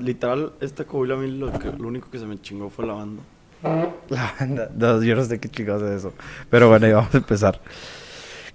[0.00, 2.94] Literal, esta Coahuila a mí lo, que- lo único que se me chingó fue la
[2.94, 3.22] banda.
[4.10, 4.68] La banda.
[5.02, 6.12] Yo no sé qué chingados es eso.
[6.50, 7.60] Pero bueno, ahí vamos a empezar.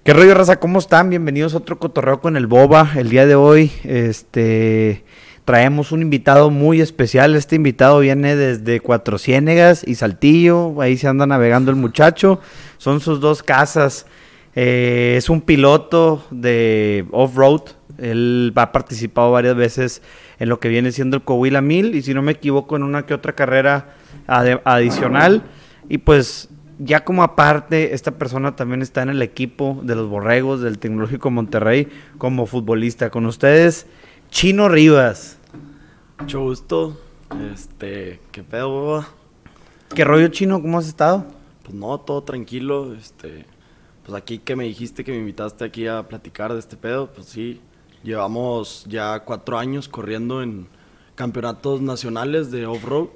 [0.04, 0.58] ¿Qué rollo, raza?
[0.60, 1.10] ¿Cómo están?
[1.10, 2.90] Bienvenidos a otro cotorreo con el Boba.
[2.96, 5.04] El día de hoy, este.
[5.44, 7.34] Traemos un invitado muy especial.
[7.34, 10.80] Este invitado viene desde Cuatro Ciénegas y Saltillo.
[10.80, 12.40] Ahí se anda navegando el muchacho.
[12.78, 14.06] Son sus dos casas.
[14.54, 17.62] Eh, es un piloto de off-road.
[17.98, 20.02] Él ha participado varias veces
[20.40, 23.06] en lo que viene siendo el Coahuila 1000 y si no me equivoco en una
[23.06, 23.94] que otra carrera
[24.26, 25.44] adicional.
[25.88, 30.62] Y pues ya como aparte, esta persona también está en el equipo de los Borregos
[30.62, 33.10] del Tecnológico Monterrey como futbolista.
[33.10, 33.86] Con ustedes,
[34.30, 35.38] Chino Rivas.
[36.18, 36.98] Mucho gusto.
[37.52, 39.08] Este, ¿qué pedo, boba?
[39.94, 40.62] ¿Qué rollo, Chino?
[40.62, 41.26] ¿Cómo has estado?
[41.64, 42.94] Pues no, todo tranquilo.
[42.94, 43.44] Este,
[44.06, 47.26] pues aquí que me dijiste que me invitaste aquí a platicar de este pedo, pues
[47.26, 47.60] sí.
[48.02, 50.68] Llevamos ya cuatro años corriendo en
[51.14, 53.08] campeonatos nacionales de off-road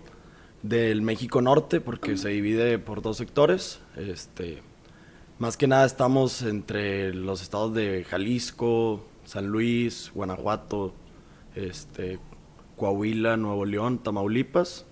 [0.62, 3.80] del México Norte, porque se divide por dos sectores.
[3.96, 4.62] Este,
[5.38, 10.94] más que nada estamos entre los estados de Jalisco, San Luis, Guanajuato,
[11.54, 12.18] este,
[12.76, 14.84] Coahuila, Nuevo León, Tamaulipas.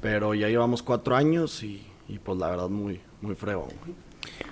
[0.00, 3.70] Pero ya llevamos cuatro años y, y pues la verdad muy, muy fregón.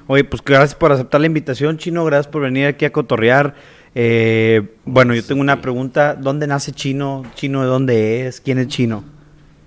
[0.07, 2.05] Oye, pues gracias por aceptar la invitación, Chino.
[2.05, 3.55] Gracias por venir aquí a cotorrear.
[3.95, 6.15] Eh, bueno, yo tengo una pregunta.
[6.15, 7.23] ¿Dónde nace Chino?
[7.35, 8.41] ¿Chino de dónde es?
[8.41, 9.05] ¿Quién es Chino?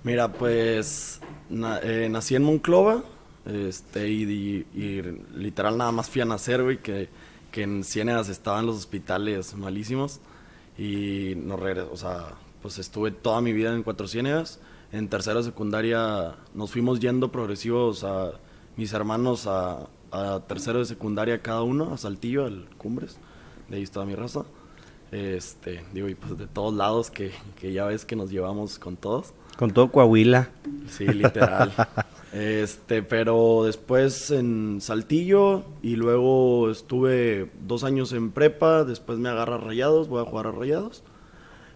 [0.04, 3.04] Mira, pues na- eh, nací en Monclova
[3.46, 5.02] este, y, y- y
[5.36, 7.10] literal nada más fui a nacer, güey, que,
[7.52, 10.22] que en Ciénegas estaban los hospitales malísimos
[10.78, 14.60] y no regresé, o sea, pues estuve toda mi vida en Cuatro Ciénegas.
[14.92, 18.34] En tercera secundaria nos fuimos yendo progresivos a
[18.78, 23.18] mis hermanos a, a tercero de secundaria cada uno, a Saltillo, al Cumbres,
[23.70, 24.46] de ahí estaba mi raza.
[25.12, 28.98] Este, digo, y pues de todos lados que, que ya ves que nos llevamos con
[28.98, 29.34] todos.
[29.58, 30.50] Con todo Coahuila.
[30.90, 31.74] Sí, literal.
[32.34, 39.58] este, pero después en Saltillo y luego estuve dos años en prepa, después me agarra
[39.58, 41.04] Rayados, voy a jugar a Rayados.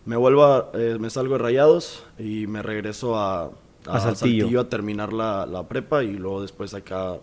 [0.06, 3.50] Me vuelvo a, eh, me salgo de Rayados y me regreso a, a
[3.88, 4.44] A Saltillo.
[4.44, 4.60] Saltillo.
[4.60, 7.18] a terminar la, la prepa y luego después acá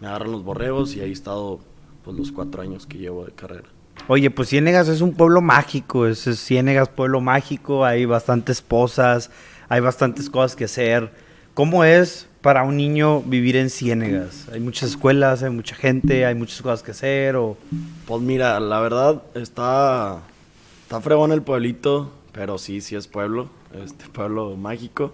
[0.00, 1.60] me agarran los borregos y ahí he estado
[2.04, 3.68] pues los cuatro años que llevo de carrera.
[4.08, 9.30] Oye, pues Ciénegas es un pueblo mágico, es, es Ciénegas pueblo mágico, hay bastantes posas,
[9.68, 11.10] hay bastantes cosas que hacer.
[11.54, 14.48] ¿Cómo es para un niño vivir en Ciénegas?
[14.52, 17.56] Hay muchas escuelas, hay mucha gente, hay muchas cosas que hacer o...
[18.06, 20.20] Pues mira, la verdad está
[20.86, 23.48] está fregón el pueblito, pero sí, sí es pueblo,
[23.84, 25.12] este pueblo mágico.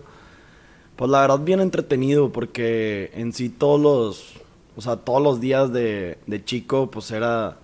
[0.96, 4.34] Pues la verdad bien entretenido porque en sí todos los,
[4.76, 7.56] o sea, todos los días de, de chico pues era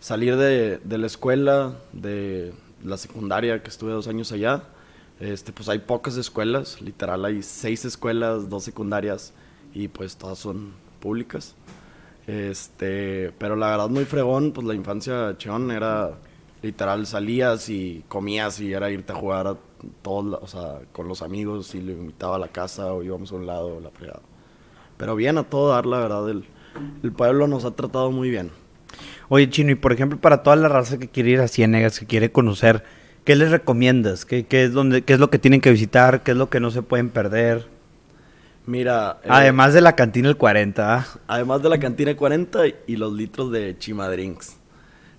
[0.00, 2.52] salir de, la escuela, de
[2.84, 4.64] la secundaria que estuve dos años allá.
[5.20, 9.32] Este, pues hay pocas escuelas, literal hay seis escuelas, dos secundarias
[9.74, 11.56] y pues todas son públicas.
[12.26, 16.18] Este, pero la verdad muy fregón, pues la infancia chon era
[16.62, 19.56] literal salías y comías y era irte a jugar a
[20.02, 23.36] todos, o sea, con los amigos y le invitaba a la casa o íbamos a
[23.36, 24.22] un lado, la fregada.
[24.96, 28.50] Pero bien a todo dar, la verdad, el pueblo nos ha tratado muy bien.
[29.30, 32.06] Oye, Chino, y por ejemplo, para toda la raza que quiere ir a Ciénegas, que
[32.06, 32.82] quiere conocer,
[33.24, 34.24] ¿qué les recomiendas?
[34.24, 36.22] ¿Qué, qué es, donde, ¿Qué es lo que tienen que visitar?
[36.22, 37.66] ¿Qué es lo que no se pueden perder?
[38.64, 41.06] Mira, eh, Además de la cantina El 40, ¿ah?
[41.26, 44.56] además de la cantina 40 y los litros de Chimadrinks,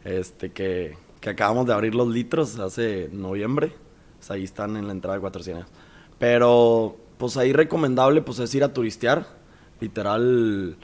[0.03, 3.73] este que, que acabamos de abrir los litros hace noviembre,
[4.17, 5.65] pues ahí están en la entrada de 400.
[6.19, 9.25] Pero pues ahí recomendable pues es ir a turistear,
[9.79, 10.77] literal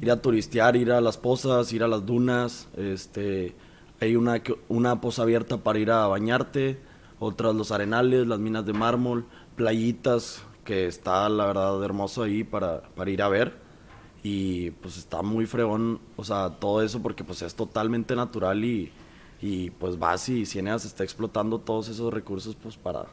[0.00, 3.54] ir a turistear, ir a las pozas, ir a las dunas, este
[4.00, 6.78] hay una una poza abierta para ir a bañarte,
[7.18, 9.26] otras los arenales, las minas de mármol,
[9.56, 13.62] playitas que está la verdad hermoso ahí para, para ir a ver
[14.22, 18.92] y pues está muy fregón, o sea, todo eso porque pues es totalmente natural y,
[19.40, 23.06] y pues vas y Ciénegas está explotando todos esos recursos pues para,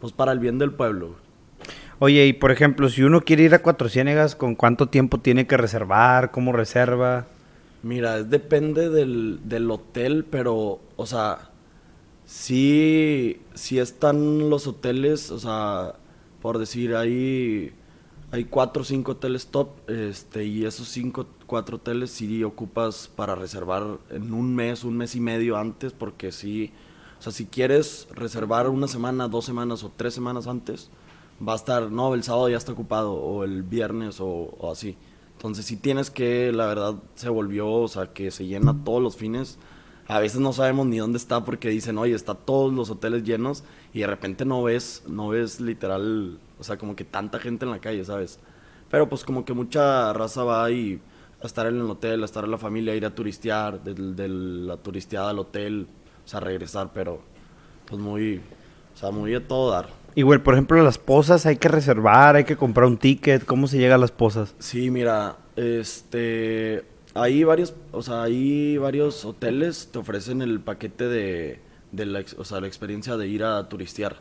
[0.00, 1.16] pues para el bien del pueblo.
[2.00, 5.48] Oye, y por ejemplo, si uno quiere ir a Cuatro Ciénegas, ¿con cuánto tiempo tiene
[5.48, 6.30] que reservar?
[6.30, 7.26] ¿Cómo reserva?
[7.82, 11.50] Mira, es depende del, del hotel, pero, o sea,
[12.24, 13.40] sí,
[13.78, 15.94] están los hoteles, o sea,
[16.40, 17.72] por decir, hay,
[18.30, 23.34] hay cuatro o cinco hoteles top, este, y esos cinco, cuatro hoteles sí ocupas para
[23.34, 26.72] reservar en un mes, un mes y medio antes, porque sí,
[27.18, 30.90] o sea, si quieres reservar una semana, dos semanas o tres semanas antes,
[31.46, 34.96] va a estar, no, el sábado ya está ocupado, o el viernes, o, así.
[35.32, 39.16] Entonces, si tienes que, la verdad, se volvió, o sea, que se llena todos los
[39.16, 39.58] fines.
[40.08, 43.62] a veces no sabemos ni dónde está porque dicen, oye, está todos los hoteles llenos
[43.92, 47.70] y de repente no ves, no ves literal, o sea, como que tanta gente en
[47.70, 48.40] la calle, ¿sabes?
[48.90, 51.00] Pero pues como que mucha raza va y
[51.42, 54.28] a estar en el hotel, a estar en la familia, a ir a turistear, de,
[54.28, 55.86] la turisteada al hotel,
[56.24, 57.20] o sea, regresar, pero
[57.86, 58.40] pues muy,
[58.94, 59.88] o sea, muy a todo dar.
[60.18, 63.44] Y, güey, por ejemplo, las posas hay que reservar, hay que comprar un ticket.
[63.44, 64.52] ¿Cómo se llega a las posas?
[64.58, 66.84] Sí, mira, este...
[67.14, 71.60] Hay varios, o sea, hay varios hoteles te ofrecen el paquete de,
[71.92, 74.16] de la, o sea, la experiencia de ir a turistear.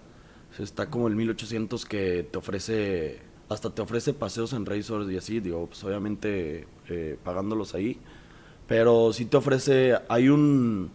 [0.60, 5.40] está como el 1800 que te ofrece, hasta te ofrece paseos en resorts y así,
[5.40, 8.00] digo, pues obviamente eh, pagándolos ahí.
[8.68, 10.92] Pero sí te ofrece, hay un,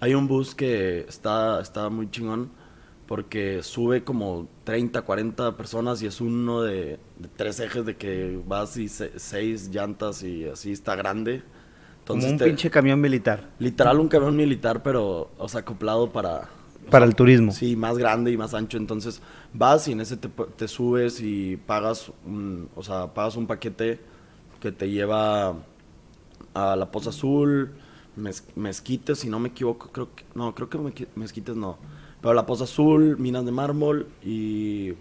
[0.00, 2.62] hay un bus que está, está muy chingón
[3.06, 6.98] porque sube como 30, 40 personas y es uno de,
[7.36, 11.42] tres ejes de que vas y seis llantas y así está grande.
[12.06, 13.50] como un pinche camión militar.
[13.58, 16.48] Literal un camión militar, pero, o sea, acoplado para...
[16.90, 17.52] Para el turismo.
[17.52, 18.76] Sí, más grande y más ancho.
[18.76, 19.22] Entonces
[19.54, 24.00] vas y en ese te, subes y pagas un, o sea, pagas un paquete
[24.60, 25.56] que te lleva
[26.52, 27.72] a la Poza Azul,
[28.54, 31.78] Mezquites, si no me equivoco, creo que, no, creo que Mezquites no
[32.24, 34.94] pero la Poza Azul, minas de mármol y,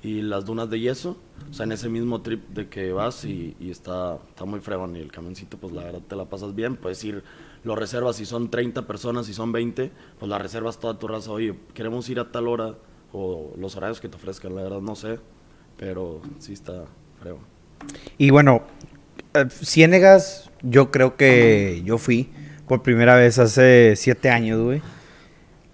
[0.00, 1.16] y, las dunas de yeso.
[1.50, 4.94] O sea, en ese mismo trip de que vas y, está, está muy fregón.
[4.94, 6.76] Y el camioncito, pues la verdad te la pasas bien.
[6.76, 7.24] Puedes ir,
[7.64, 9.90] lo reservas si son 30 personas, si son 20,
[10.20, 11.32] pues la reservas toda tu raza.
[11.32, 12.76] Oye, queremos ir a tal hora
[13.12, 15.18] o los horarios que te ofrezcan, la verdad no sé.
[15.78, 16.84] Pero sí está
[17.20, 17.42] fregón.
[18.18, 18.62] Y bueno,
[19.34, 22.30] eh, Ciénegas, yo creo que yo fui
[22.68, 24.80] por primera vez hace siete años, güey.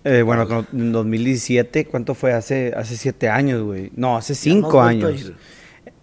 [0.04, 2.32] Eh, bueno, en 2017, ¿cuánto fue?
[2.34, 3.90] Hace, hace siete años, güey.
[3.96, 5.32] No, hace cinco años.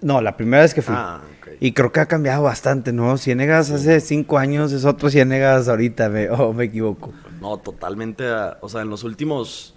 [0.02, 0.96] No, la primera vez que fui.
[0.98, 1.22] Ah,
[1.60, 3.18] y creo que ha cambiado bastante, ¿no?
[3.20, 7.14] Ciénegas hace cinco años es otro Ciénegas ahorita, me, o me equivoco.
[7.40, 8.28] No, totalmente.
[8.28, 9.76] Ah, o sea, en los últimos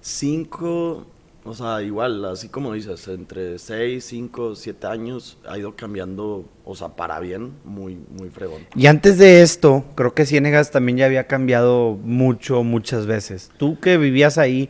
[0.00, 1.06] cinco,
[1.44, 6.76] o sea, igual, así como dices, entre 6, 5, 7 años ha ido cambiando, o
[6.76, 8.66] sea, para bien, muy, muy fregón.
[8.76, 13.50] Y antes de esto, creo que Ciénegas también ya había cambiado mucho, muchas veces.
[13.56, 14.68] Tú que vivías ahí,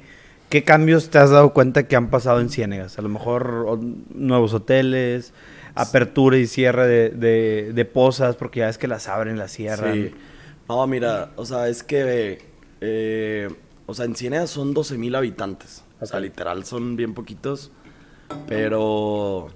[0.48, 2.98] ¿qué cambios te has dado cuenta que han pasado en Ciénegas?
[3.00, 3.80] A lo mejor
[4.14, 5.32] nuevos hoteles,
[5.74, 9.94] apertura y cierre de, de, pozas, porque ya es que las abren, las cierran.
[9.94, 10.14] Sí.
[10.68, 12.38] No, mira, o sea, es que,
[12.80, 13.48] eh,
[13.86, 15.82] o sea, en Ciénegas son 12 mil habitantes.
[16.00, 17.70] O sea, literal son bien poquitos.
[18.46, 19.48] Pero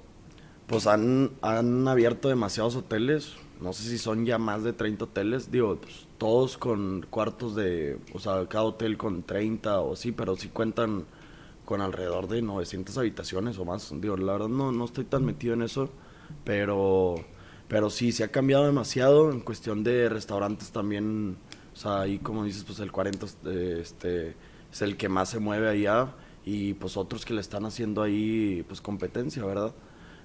[0.66, 3.34] pues han, han abierto demasiados hoteles.
[3.60, 5.50] No sé si son ya más de 30 hoteles.
[5.50, 7.98] Digo, pues, todos con cuartos de...
[8.12, 11.04] O sea, cada hotel con 30 o sí, pero sí cuentan
[11.64, 13.92] con alrededor de 900 habitaciones o más.
[14.00, 15.90] Digo, la verdad no, no estoy tan metido en eso.
[16.44, 17.16] Pero,
[17.68, 19.30] pero sí, se ha cambiado demasiado.
[19.30, 21.36] En cuestión de restaurantes también...
[21.72, 23.26] O sea, ahí como dices, pues el 40
[23.80, 24.36] este,
[24.72, 26.14] es el que más se mueve allá
[26.44, 29.72] y pues otros que le están haciendo ahí pues competencia, ¿verdad?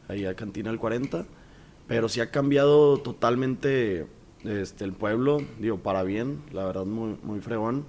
[0.07, 1.25] Ahí a Cantina el 40.
[1.87, 4.05] Pero sí ha cambiado totalmente
[4.43, 7.85] este, el pueblo, digo, para bien, la verdad muy, muy fregón.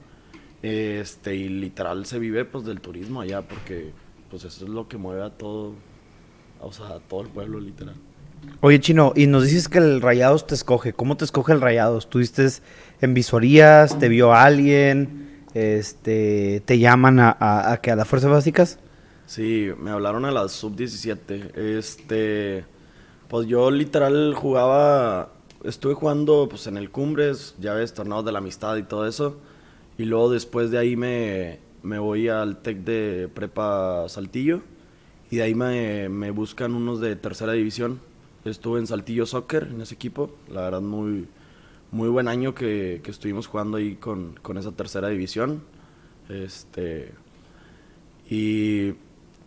[0.62, 3.92] Este, y literal se vive pues del turismo allá, porque
[4.30, 5.74] pues eso es lo que mueve a todo,
[6.60, 7.96] o sea, a todo el pueblo literal.
[8.60, 10.92] Oye, Chino, y nos dices que el Rayados te escoge.
[10.92, 12.08] ¿Cómo te escoge el Rayados?
[12.08, 12.46] ¿Tuviste
[13.00, 13.98] en visorías?
[13.98, 15.29] ¿Te vio alguien?
[15.54, 18.78] Este, te llaman a, que a las fuerzas básicas.
[19.26, 21.78] Sí, me hablaron a las sub 17.
[21.78, 22.64] Este,
[23.28, 25.32] pues yo literal jugaba,
[25.64, 29.36] estuve jugando pues en el Cumbres, ya ves, torneos de la amistad y todo eso.
[29.98, 34.62] Y luego después de ahí me, me voy al TEC de Prepa Saltillo.
[35.30, 38.00] Y de ahí me, me buscan unos de tercera división.
[38.44, 40.30] Estuve en Saltillo Soccer, en ese equipo.
[40.50, 41.28] La verdad, muy,
[41.92, 45.62] muy buen año que, estuvimos jugando ahí con, esa tercera división.
[46.28, 47.12] Este,
[48.28, 48.94] y,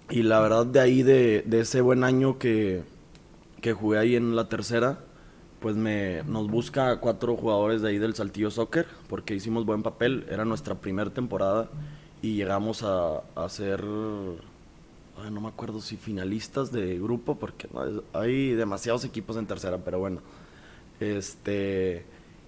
[0.09, 2.83] la verdad de ahí, de, ese buen año que,
[3.75, 4.99] jugué ahí en la tercera,
[5.61, 10.25] pues me, nos busca cuatro jugadores de ahí del Saltillo Soccer, porque hicimos buen papel,
[10.29, 11.69] era nuestra primera temporada
[12.21, 14.41] y llegamos a, a ser, no
[15.17, 17.69] me acuerdo si finalistas de grupo, porque
[18.11, 20.19] hay demasiados equipos en tercera, pero bueno.
[20.99, 22.05] Este,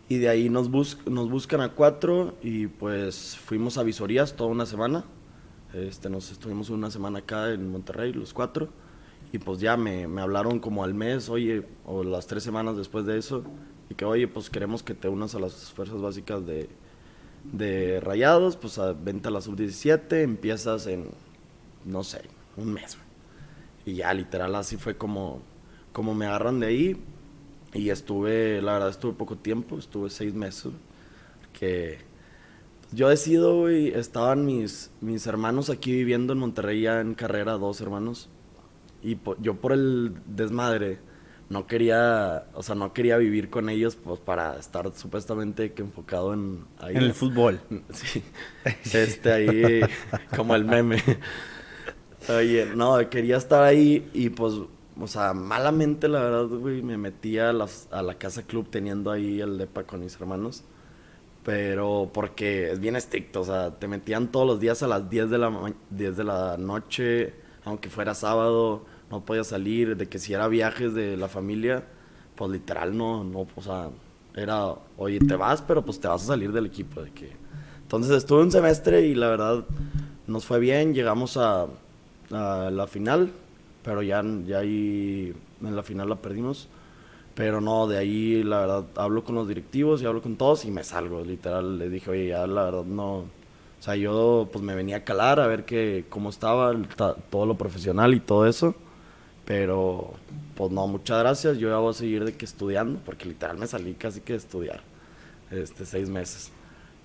[0.07, 0.69] y de ahí nos,
[1.07, 5.03] nos buscan a cuatro y pues fuimos a visorías toda una semana.
[5.73, 8.69] Este, nos estuvimos una semana acá en Monterrey, los cuatro.
[9.31, 13.05] Y pues ya me, me hablaron como al mes, oye, o las tres semanas después
[13.05, 13.43] de eso.
[13.89, 16.69] Y que, oye, pues queremos que te unas a las fuerzas básicas de,
[17.51, 21.09] de Rayados, pues a, vente a la sub-17, empiezas en,
[21.83, 22.21] no sé,
[22.57, 22.97] un mes.
[23.87, 25.41] Y ya literal así fue como,
[25.93, 27.03] como me agarran de ahí
[27.73, 30.71] y estuve, la verdad, estuve poco tiempo, estuve seis meses,
[31.53, 31.99] que
[32.91, 37.81] Yo decido, güey, estaban mis, mis hermanos aquí viviendo en Monterrey ya en carrera, dos
[37.81, 38.29] hermanos.
[39.03, 40.99] Y yo por el desmadre
[41.49, 46.33] no quería, o sea, no quería vivir con ellos pues para estar supuestamente que enfocado
[46.33, 46.65] en...
[46.81, 47.59] en el fútbol.
[47.93, 48.23] Sí.
[48.93, 49.81] Este ahí,
[50.35, 51.01] como el meme.
[52.29, 54.53] Oye, no, quería estar ahí y pues,
[54.99, 59.41] o sea, malamente la verdad, güey, me metí a, a la casa club teniendo ahí
[59.41, 60.63] el depa con mis hermanos.
[61.43, 65.29] Pero porque es bien estricto, o sea, te metían todos los días a las 10
[65.29, 67.35] de la, 10 de la noche,
[67.65, 71.83] aunque fuera sábado, no podía salir, de que si era viajes de la familia,
[72.35, 73.89] pues literal no, no, o sea,
[74.35, 77.31] era, oye, te vas, pero pues te vas a salir del equipo, de que...
[77.83, 79.65] Entonces estuve un semestre y la verdad
[80.25, 81.67] nos fue bien, llegamos a,
[82.31, 83.31] a la final,
[83.85, 86.67] pero ya, ya ahí en la final la perdimos.
[87.35, 90.71] Pero no, de ahí la verdad hablo con los directivos y hablo con todos y
[90.71, 91.77] me salgo, literal.
[91.77, 93.17] Les dije, oye, ya la verdad no.
[93.17, 93.27] O
[93.79, 96.73] sea, yo pues me venía a calar a ver que, cómo estaba
[97.29, 98.73] todo lo profesional y todo eso.
[99.45, 100.13] Pero
[100.55, 101.57] pues no, muchas gracias.
[101.59, 104.39] Yo ya voy a seguir de que estudiando, porque literal me salí casi que de
[104.39, 104.81] estudiar.
[105.51, 106.51] Este, seis meses.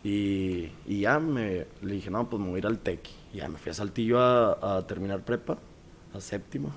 [0.03, 3.01] Y, y ya me le dije, no, pues me voy a ir al TEC.
[3.35, 5.59] Y ya me fui a Saltillo a, a terminar prepa,
[6.15, 6.73] a séptimo.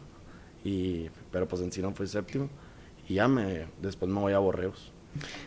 [0.64, 2.50] Y, pero pues en sí no fue séptimo
[3.08, 4.92] y ya me, después me voy a Borreos.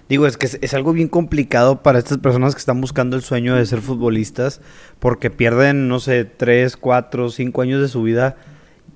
[0.09, 3.57] Digo, es que es, algo bien complicado para estas personas que están buscando el sueño
[3.57, 4.61] de ser futbolistas,
[5.01, 8.37] porque pierden, no sé, tres, cuatro, cinco años de su vida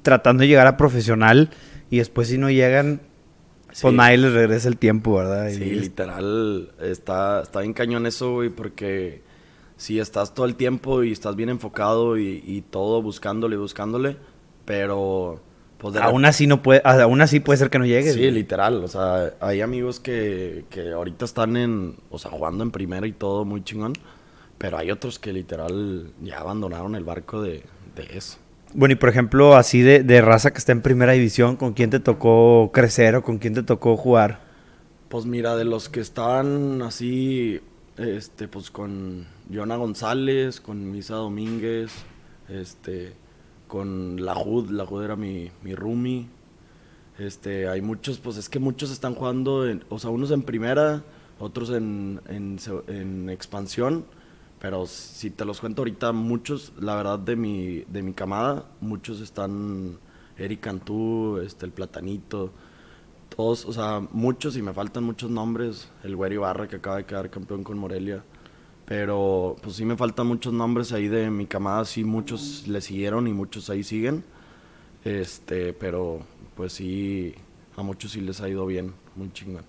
[0.02, 1.50] tratando de llegar a profesional
[1.90, 3.00] y después si no llegan,
[3.80, 5.50] pues nadie les regresa el tiempo, ¿verdad?
[5.50, 9.22] sí, literal, está, está bien cañón eso, güey, porque
[9.76, 14.16] si estás todo el tiempo y estás bien enfocado y, y todo buscándole y buscándole,
[14.64, 15.40] pero
[15.80, 18.12] pues aún así no puede, aún así puede ser que no llegue.
[18.12, 18.84] Sí, literal.
[18.84, 23.12] O sea, hay amigos que, que ahorita están en, o sea, jugando en primera y
[23.12, 23.94] todo muy chingón.
[24.58, 27.62] Pero hay otros que literal ya abandonaron el barco de,
[28.14, 28.38] eso.
[28.74, 31.90] Bueno, y por ejemplo, así de, de, raza que está en primera división, ¿con quién
[31.90, 34.40] te tocó crecer o con quién te tocó jugar?
[35.08, 37.60] Pues mira, de los que están así,
[37.96, 41.90] este, pues con Jonah González, con Misa Domínguez,
[42.48, 43.14] este,
[43.70, 46.26] con la HUD, la HUD era mi, mi roomie.
[47.18, 51.04] Este, hay muchos, pues es que muchos están jugando, o sea, unos en primera,
[51.38, 54.04] otros en, en, expansión,
[54.58, 59.20] pero si te los cuento ahorita, muchos, la verdad, de mi, de mi camada, muchos
[59.20, 59.98] están,
[60.36, 62.50] Eric Cantú, este, el Platanito,
[63.36, 67.04] todos, o sea, muchos, y me faltan muchos nombres, el Güero Ibarra que acaba de
[67.04, 68.24] quedar campeón con Morelia,
[68.90, 73.28] pero pues sí me faltan muchos nombres ahí de mi camada, sí muchos le siguieron
[73.28, 74.24] y muchos ahí siguen.
[75.04, 77.36] Este, pero pues sí,
[77.76, 79.62] a muchos sí les ha ido bien, muy chingón.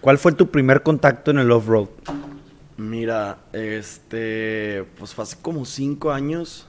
[0.00, 1.88] ¿Cuál fue tu primer contacto en el off-road?
[2.76, 6.68] Mira, este, pues fue hace como cinco años.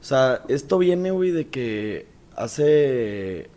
[0.00, 3.50] O sea, esto viene, güey, de que hace,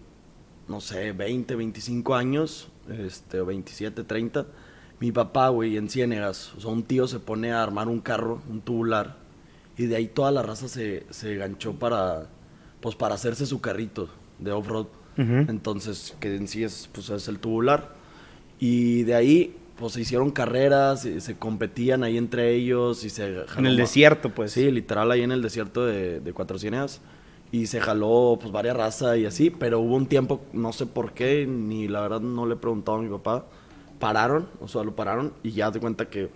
[0.68, 4.46] no sé, 20, 25 años, este, 27, 30
[5.02, 8.40] mi papá, güey, en Ciénegas, o sea, un tío se pone a armar un carro,
[8.48, 9.18] un tubular,
[9.76, 12.28] y de ahí toda la raza se, se ganchó para,
[12.82, 14.86] pues, para hacerse su carrito de off-road.
[15.18, 17.94] Entonces, que en sí es, pues, es el tubular.
[18.60, 23.44] Y de ahí, pues, se hicieron carreras, se, competían ahí entre ellos y se...
[23.58, 24.52] en el desierto, pues.
[24.52, 27.02] Sí, literal, ahí en el desierto de, de Cuatro Ciénegas.
[27.52, 31.14] Y se jaló, pues, varias razas y así, pero hubo un tiempo, no sé por
[31.14, 33.46] qué, ni la verdad no le he preguntado a mi papá,
[34.02, 36.30] pararon, o sea, lo pararon y ya de cuenta que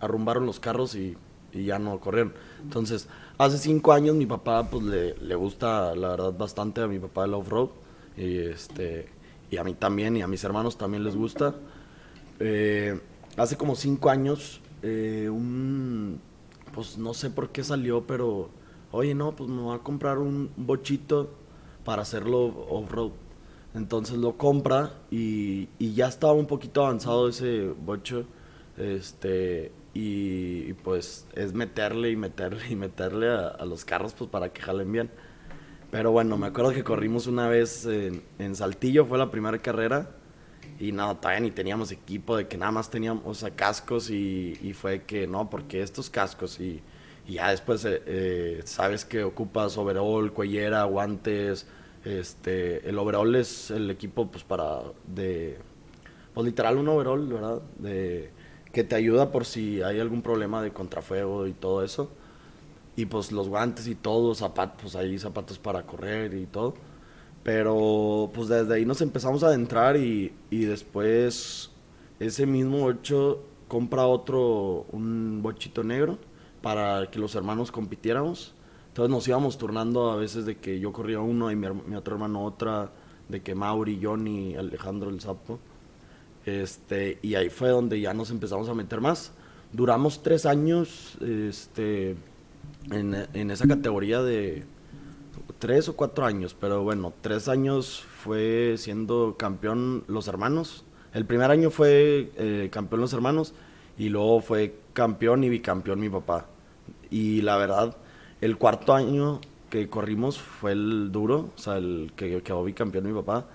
[0.00, 1.16] arrumbaron los carros y,
[1.54, 2.34] ya no corrieron.
[2.62, 3.08] Entonces,
[3.38, 7.24] hace cinco años mi papá, pues le, le gusta, la verdad, bastante a mi papá
[7.24, 7.70] el off-road.
[8.14, 9.08] Y, este,
[9.50, 11.54] y a mí también, y a mis hermanos también les gusta.
[12.40, 13.00] Eh,
[13.38, 16.20] hace como cinco años, eh, un,
[16.74, 18.50] pues no sé por qué salió, pero,
[18.92, 21.30] oye, no, pues me voy a comprar un bochito
[21.84, 23.12] para hacerlo off-road.
[23.76, 28.24] Entonces lo compra y, ya estaba un poquito avanzado ese bocho.
[28.78, 34.62] Este, y, pues es meterle y meterle y meterle a, los carros pues para que
[34.62, 35.10] jalen bien.
[35.90, 40.10] Pero bueno, me acuerdo que corrimos una vez en, Saltillo, fue la primera carrera.
[40.80, 44.72] Y no, todavía ni teníamos equipo, de que nada más teníamos, o sea, cascos y,
[44.74, 46.82] fue que no, porque estos cascos y,
[47.28, 51.66] ya después eh, eh, sabes que ocupas overall, cuellera, guantes,
[52.06, 55.58] este, el overall es el equipo, pues, para de,
[56.34, 57.62] pues, literal un overall, ¿verdad?
[57.78, 58.30] De,
[58.72, 62.10] que te ayuda por si hay algún problema de contrafuego y todo eso.
[62.94, 66.74] Y pues los guantes y todo, zapatos, pues hay zapatos para correr y todo.
[67.42, 71.70] Pero pues desde ahí nos empezamos a adentrar y, y después
[72.20, 76.18] ese mismo 8 compra otro, un bochito negro,
[76.60, 78.54] para que los hermanos compitiéramos.
[78.96, 82.14] Entonces nos íbamos turnando a veces de que yo corría uno y mi, mi otro
[82.14, 82.92] hermano otra,
[83.28, 85.58] de que Mauri, Johnny, Alejandro el Sapo.
[86.46, 89.32] Este, y ahí fue donde ya nos empezamos a meter más.
[89.70, 92.16] Duramos tres años este,
[92.90, 94.64] en, en esa categoría de
[95.58, 100.86] tres o cuatro años, pero bueno, tres años fue siendo campeón los hermanos.
[101.12, 103.52] El primer año fue eh, campeón los hermanos
[103.98, 106.46] y luego fue campeón y bicampeón mi papá.
[107.10, 107.98] Y la verdad,
[108.40, 109.40] el cuarto año
[109.70, 113.46] que corrimos fue el duro, o sea, el que quedó bicampeón mi papá,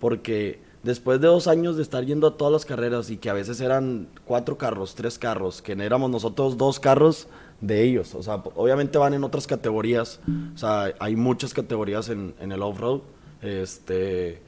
[0.00, 3.32] porque después de dos años de estar yendo a todas las carreras y que a
[3.32, 7.28] veces eran cuatro carros, tres carros, que éramos nosotros dos carros
[7.60, 10.20] de ellos, o sea, obviamente van en otras categorías,
[10.54, 13.00] o sea, hay muchas categorías en, en el off-road,
[13.42, 14.40] este,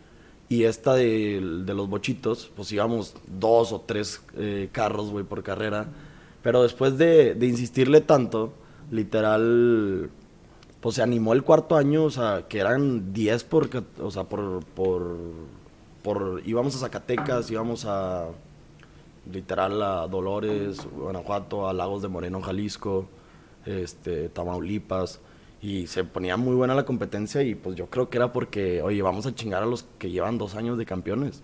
[0.48, 5.42] y esta de, de los bochitos, pues íbamos dos o tres eh, carros, güey, por
[5.42, 5.86] carrera,
[6.42, 8.52] pero después de, de insistirle tanto,
[8.90, 10.10] literal,
[10.80, 13.68] pues se animó el cuarto año, o sea, que eran 10 por,
[14.00, 15.16] o sea, por, por,
[16.02, 18.28] por, íbamos a Zacatecas, íbamos a,
[19.30, 23.06] literal, a Dolores, Guanajuato, a Lagos de Moreno, Jalisco,
[23.66, 25.20] este, Tamaulipas,
[25.60, 29.02] y se ponía muy buena la competencia y pues yo creo que era porque, oye,
[29.02, 31.42] vamos a chingar a los que llevan dos años de campeones.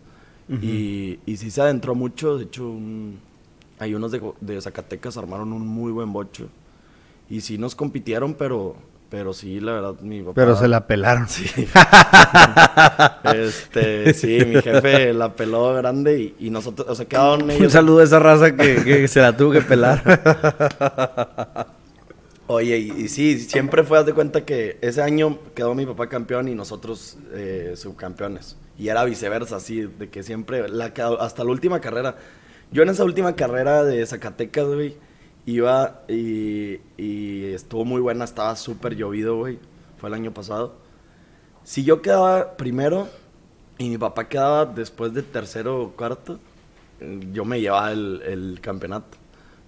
[0.61, 3.19] y, y sí se adentró mucho, de hecho, un-
[3.79, 6.49] hay unos de, de Zacatecas armaron un muy buen bocho.
[7.29, 8.77] Y sí nos compitieron, pero,
[9.11, 10.35] pero sí, la verdad, mi papá...
[10.35, 11.29] Pero se la pelaron.
[11.29, 11.47] Sí.
[13.35, 17.73] este, sí, mi jefe la peló grande y, y nosotros, o sea, quedaron Un ellos.
[17.73, 20.03] saludo a esa raza que, que se la tuvo que pelar.
[22.47, 26.09] Oye, y, y sí, siempre fue, haz de cuenta que ese año quedó mi papá
[26.11, 28.57] campeón y nosotros eh, subcampeones.
[28.79, 32.17] Y era viceversa, así, de que siempre, la, hasta la última carrera.
[32.71, 34.97] Yo en esa última carrera de Zacatecas, güey,
[35.47, 36.81] iba y,
[37.53, 39.59] estuvo muy buena, estaba súper llovido, güey.
[39.99, 40.77] Fue el año pasado.
[41.63, 43.09] Si yo quedaba primero
[43.79, 46.39] y mi papá quedaba después de tercero o cuarto,
[47.33, 49.17] yo me llevaba el, el campeonato.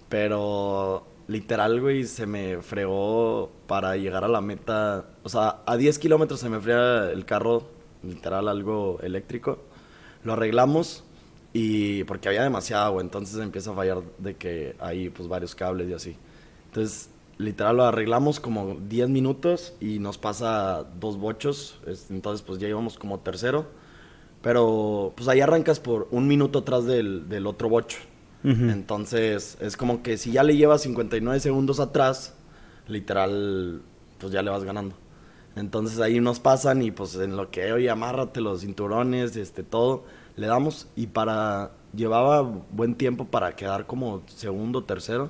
[0.09, 5.05] Pero literal, güey, se me fregó para llegar a la meta.
[5.23, 7.69] O sea, a 10 kilómetros se me fría el carro,
[8.03, 9.59] literal, algo eléctrico.
[10.23, 11.03] Lo arreglamos
[11.59, 15.89] y porque había demasiada agua, entonces empieza a fallar de que hay pues varios cables
[15.89, 16.15] y así.
[16.67, 22.59] Entonces, literal lo arreglamos como 10 minutos y nos pasa dos bochos, es- entonces pues
[22.59, 23.65] ya íbamos como tercero.
[24.41, 27.97] Pero pues ahí arrancas por un minuto atrás del, del otro bocho.
[28.43, 28.69] Ujú.
[28.69, 32.35] Entonces es como que si ya le llevas 59 segundos atrás,
[32.87, 33.81] literal,
[34.19, 34.95] pues ya le vas ganando.
[35.55, 40.03] Entonces ahí nos pasan y pues en lo que, oye, amárrate los cinturones, este, todo,
[40.37, 45.29] le damos y para, llevaba buen tiempo para quedar como segundo, tercero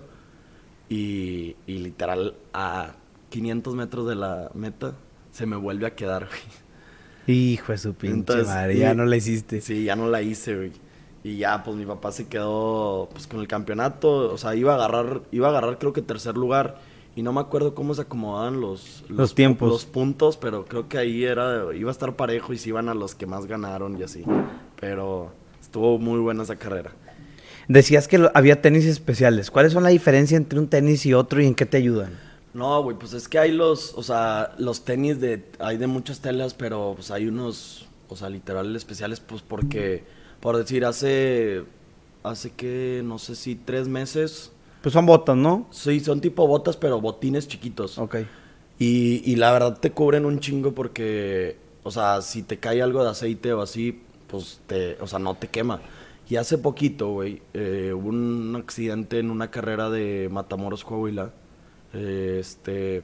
[0.89, 2.91] y, y literal a
[3.29, 4.93] 500 metros de la meta
[5.31, 7.37] se me vuelve a quedar, güey.
[7.37, 9.59] Hijo de su pinche Entonces, madre, y- ya no la hiciste.
[9.61, 10.71] Sí, ya no la hice, güey.
[11.23, 14.31] Y ya, pues mi papá se quedó pues con el campeonato.
[14.33, 16.79] O sea, iba a agarrar, iba a agarrar creo que tercer lugar.
[17.17, 19.69] Y no me acuerdo cómo se acomodaban los, Los tiempos.
[19.69, 22.93] Los puntos, pero creo que ahí era, iba a estar parejo y se iban a
[22.93, 24.23] los que más ganaron y así.
[24.79, 26.91] Pero estuvo muy buena esa carrera.
[27.67, 29.51] Decías que lo- había tenis especiales.
[29.51, 32.17] ¿Cuáles son la diferencia entre un tenis y otro y en qué te ayudan?
[32.53, 36.21] No, güey, pues es que hay los, o sea, los tenis de, hay de muchas
[36.21, 40.03] telas, pero pues hay unos, o sea, literal especiales, pues porque,
[40.39, 41.63] por decir, hace,
[42.23, 45.67] hace que, no sé si tres meses, Pues son botas, ¿no?
[45.71, 47.97] sí, son tipo botas, pero botines chiquitos.
[47.99, 48.15] Ok.
[48.79, 53.03] Y, y la verdad te cubren un chingo porque, o sea, si te cae algo
[53.03, 55.81] de aceite o así, pues te, o sea, no te quema.
[56.29, 61.31] Y hace poquito, güey, eh, hubo un accidente en una carrera de Matamoros, Coahuila.
[61.93, 63.03] eh, este,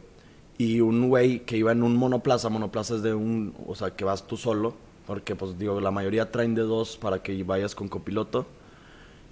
[0.58, 4.06] y un güey que iba en un monoplaza, monoplaza es de un, o sea, que
[4.06, 4.76] vas tú solo,
[5.08, 8.46] porque pues digo, la mayoría traen de dos para que vayas con copiloto.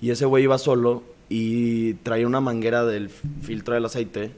[0.01, 4.31] Y ese güey iba solo y traía una manguera del filtro del aceite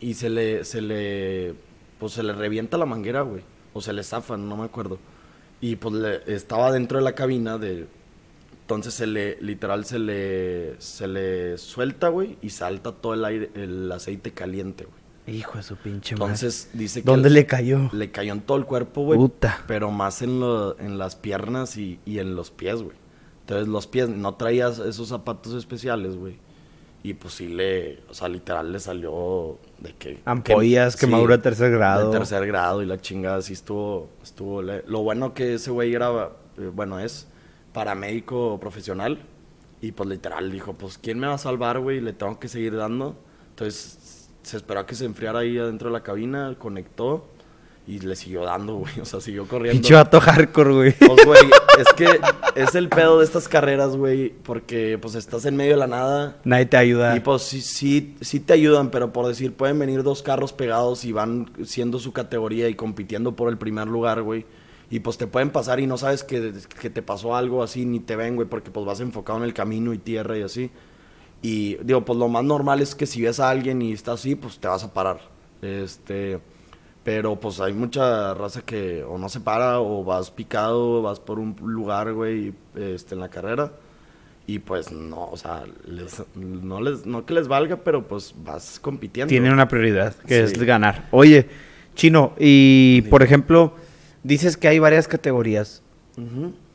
[0.00, 1.54] y se le, se le,
[1.98, 3.42] pues se le revienta la manguera, güey.
[3.74, 4.98] O se le zafan, no me acuerdo.
[5.60, 7.86] Y pues le- estaba dentro de la cabina de...
[8.62, 13.50] Entonces se le, literal, se le, se le suelta, güey, y salta todo el aire,
[13.54, 15.38] el aceite caliente, güey.
[15.38, 16.26] Hijo de su pinche madre.
[16.34, 17.06] Entonces dice que...
[17.06, 17.88] ¿Dónde le cayó?
[17.92, 19.18] Le cayó en todo el cuerpo, güey.
[19.18, 19.64] Puta.
[19.66, 22.96] Pero más en, lo- en las piernas y, y en los pies, güey.
[23.40, 26.36] Entonces los pies, no traías esos zapatos especiales, güey.
[27.02, 30.20] Y pues sí le, o sea, literal le salió de que...
[30.24, 32.10] Ampollas, que- quemadura de tercer grado.
[32.10, 34.62] De tercer grado y la chingada, sí estuvo, estuvo...
[34.62, 36.10] le- Lo bueno que ese güey era,
[36.58, 37.28] eh, bueno, es
[37.72, 39.20] paramédico profesional.
[39.80, 42.00] Y pues literal dijo, pues ¿quién me va a salvar, güey?
[42.00, 43.16] Le tengo que seguir dando.
[43.50, 47.28] Entonces se esperó a que se enfriara ahí adentro de la cabina, conectó
[47.88, 49.00] y le siguió dando, güey.
[49.00, 49.80] O sea, siguió corriendo.
[49.80, 50.92] Pinche vato hardcore, güey.
[50.92, 52.20] Pues, güey, es que
[52.54, 56.36] es el pedo de estas carreras, güey, porque pues estás en medio de la nada.
[56.44, 57.16] Nadie te ayuda.
[57.16, 61.06] Y pues sí, sí, sí te ayudan, pero por decir, pueden venir dos carros pegados
[61.06, 64.44] y van siendo su categoría y compitiendo por el primer lugar, güey.
[64.90, 68.00] Y pues te pueden pasar y no sabes que, que te pasó algo así, ni
[68.00, 70.70] te ven, güey, porque pues vas enfocado en el camino y tierra y así.
[71.40, 74.34] Y digo, pues lo más normal es que si ves a alguien y está así,
[74.34, 75.20] pues te vas a parar.
[75.62, 76.38] Este,
[77.08, 81.38] pero pues hay mucha raza que o no se para o vas picado, vas por
[81.38, 83.72] un lugar, güey, este, en la carrera.
[84.46, 88.78] Y pues no, o sea, les- no, les, no que les valga, pero pues vas
[88.78, 89.30] compitiendo.
[89.30, 90.52] Tienen una prioridad, que Sí.
[90.52, 91.06] es ganar.
[91.10, 91.48] Oye,
[91.94, 93.72] Chino, y por ejemplo,
[94.22, 95.82] dices que hay varias categorías.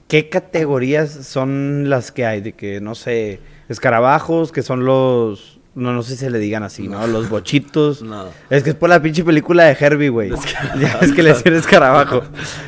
[0.07, 2.41] ¿Qué categorías son las que hay?
[2.41, 5.59] De que, no sé, escarabajos, que son los...
[5.75, 7.07] No, no sé si se le digan así, ¿no?
[7.07, 8.01] Los bochitos.
[8.03, 8.29] Nada.
[8.51, 10.29] Es que es por la pinche película de Herbie, güey.
[10.29, 10.79] De escarabajos.
[10.81, 12.21] Ya es que le decían escarabajo.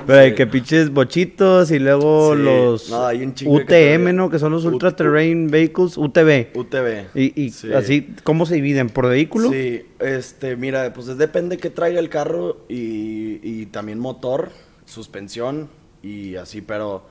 [0.07, 2.41] Pero hay que pinches bochitos y luego Sí.
[2.41, 4.15] los No, hay un UTM.
[4.15, 4.29] ¿no?
[4.31, 6.49] Que son los U- Ultra Terrain Vehicles, UTV.
[6.55, 7.05] UTV.
[7.13, 7.71] Y, y Sí.
[7.73, 8.89] así, ¿cómo se dividen?
[8.89, 9.51] ¿Por vehículo?
[9.51, 14.49] Sí, este, mira, pues es- depende que traiga el carro y, y también motor,
[14.85, 15.69] suspensión
[16.01, 17.03] y así, pero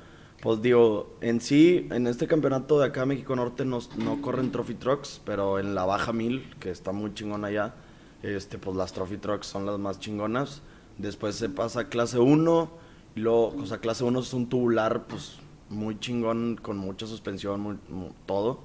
[0.45, 4.75] pues digo, en sí, en este campeonato de acá México Norte no, no corren Trophy
[4.75, 7.75] Trucks, pero en la Baja 1000, que está muy chingona allá,
[8.23, 10.61] este, pues las Trophy Trucks son las más chingonas.
[10.99, 12.71] Después se pasa a clase 1,
[13.17, 15.39] y luego, o sea, clase 1 es un tubular, pues
[15.71, 18.61] muy chingón, con mucha suspensión, muy- mu- todo.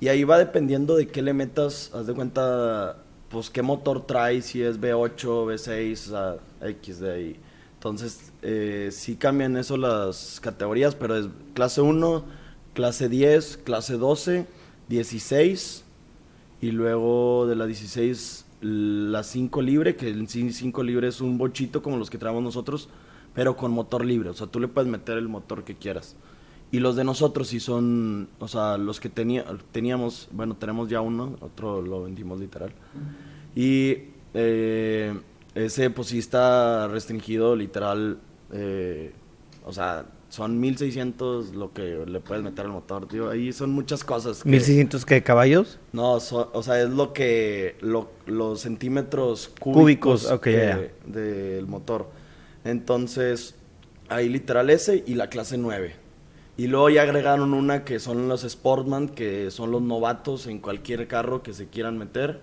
[0.00, 4.40] Y ahí va dependiendo de qué le metas, haz de cuenta, pues qué motor trae,
[4.40, 6.36] si es V8, V6, o sea,
[6.70, 7.40] X de ahí.
[7.82, 12.24] Entonces, eh, sí cambian eso las categorías, pero es clase 1,
[12.74, 14.46] clase 10, clase 12,
[14.88, 15.82] 16,
[16.60, 21.82] y luego de la 16, la 5 libre, que el 5 libre es un bochito
[21.82, 22.88] como los que traemos nosotros,
[23.34, 26.14] pero con motor libre, o sea, tú le puedes meter el motor que quieras.
[26.70, 31.00] Y los de nosotros sí son, o sea, los que tenía, teníamos, bueno, tenemos ya
[31.00, 32.70] uno, otro lo vendimos literal.
[33.56, 33.96] Y
[34.34, 35.14] eh,
[35.54, 38.18] ese pues sí está restringido literal,
[38.52, 39.12] eh,
[39.64, 43.28] o sea, son 1600 lo que le puedes meter al motor, tío.
[43.28, 44.42] Ahí son muchas cosas.
[44.42, 45.78] que- 1600 que caballos.
[45.92, 47.76] no, so- o sea, es lo que.
[47.80, 52.08] lo- los centímetros Cúbicos, cúbicos, del motor.
[52.64, 53.54] Entonces,
[54.08, 55.96] ahí literal ese y la clase 9.
[56.56, 61.08] Y luego ya agregaron una que son los Sportman, que son los novatos en cualquier
[61.08, 62.40] carro que se quieran meter.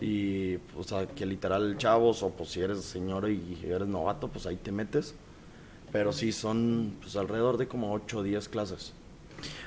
[0.00, 4.46] Y, o sea, que literal chavos, o pues si eres señor y eres novato, pues
[4.46, 5.14] ahí te metes.
[5.90, 8.92] Pero sí, son pues alrededor de como 8 o 10 clases.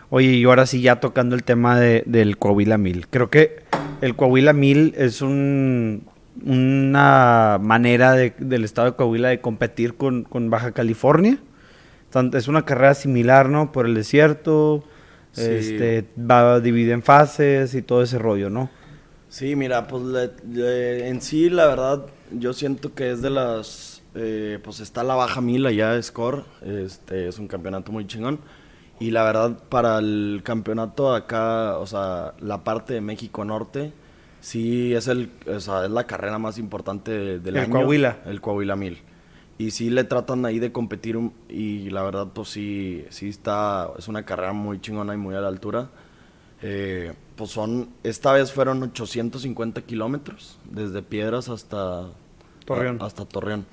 [0.09, 3.07] Oye, y ahora sí ya tocando el tema de- del Coahuila 1000.
[3.07, 3.63] Creo que
[4.01, 6.03] el Coahuila 1000 es un,
[6.45, 11.37] una manera de- del estado de Coahuila de competir con, con Baja California.
[12.33, 13.71] Es una carrera similar, ¿no?
[13.71, 14.83] Por el desierto.
[15.31, 15.43] Sí.
[15.49, 18.69] Este, va dividida en fases y todo ese rollo, ¿no?
[19.31, 24.03] Sí, mira, pues le- le- en sí, la verdad, yo siento que es de las.
[24.13, 26.43] eh, pues está la baja mil allá, Score.
[26.61, 28.39] Este es un campeonato muy chingón.
[28.99, 33.93] Y la verdad, para el campeonato acá, o sea, la parte de México Norte,
[34.41, 37.71] sí es, el, o sea, es la carrera más importante de- del El año.
[37.71, 38.17] Coahuila.
[38.25, 38.97] El Coahuila Mil.
[39.57, 41.17] Y sí le tratan ahí de competir
[41.47, 45.39] y la verdad, pues sí, sí está, es una carrera muy chingona y muy a
[45.39, 45.87] la altura.
[46.61, 52.09] Eh, pues son, esta vez fueron 850 kilómetros, desde Piedras hasta
[52.65, 53.01] Torreón.
[53.01, 53.65] a- hasta Torreón.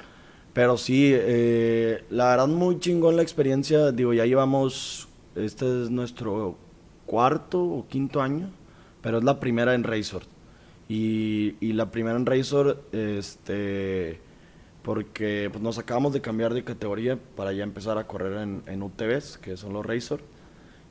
[0.55, 3.92] Pero sí, eh, la verdad muy chingón la experiencia.
[3.92, 6.57] Digo, ya llevamos, este es nuestro
[7.07, 8.51] cuarto o quinto año,
[9.03, 10.22] pero es la primera en Razor.
[10.88, 14.20] Y, y la primera en Razor, este,
[14.83, 18.83] porque pues, nos acabamos de cambiar de categoría para ya empezar a correr en, en
[18.83, 20.20] UTVs, que son los Razor.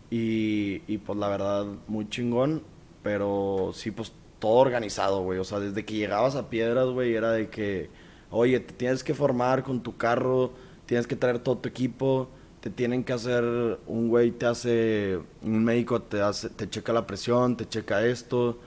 [0.10, 2.64] Y, y pues la verdad, muy chingón,
[3.04, 5.40] pero sí, pues todo organizado, güey.
[5.40, 7.90] O sea, desde que llegabas a Piedras, güey, era de que,
[8.30, 10.54] oye, te tienes que formar con tu carro,
[10.86, 12.30] tienes que traer todo tu equipo,
[12.62, 13.44] te tienen que hacer,
[13.86, 18.60] un güey te hace, un médico te hace, te checa la presión, te checa esto,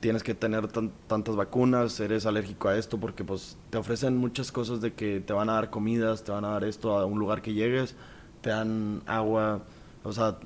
[0.00, 4.50] tienes que tener tan- tantas vacunas, eres alérgico a esto, porque pues te ofrecen muchas
[4.52, 7.18] cosas de que te van a dar comidas, te van a dar esto a un
[7.18, 7.94] lugar que llegues,
[8.40, 9.62] te dan agua,
[10.04, 10.38] o sea,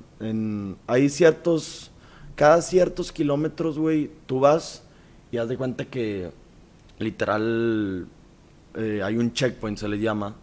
[0.87, 1.91] hay ciertos,
[2.35, 4.83] cada ciertos kilómetros, güey, tú vas
[5.31, 6.31] y haz de cuenta que
[6.97, 8.07] literal
[8.75, 10.35] eh, hay un checkpoint, se le llama,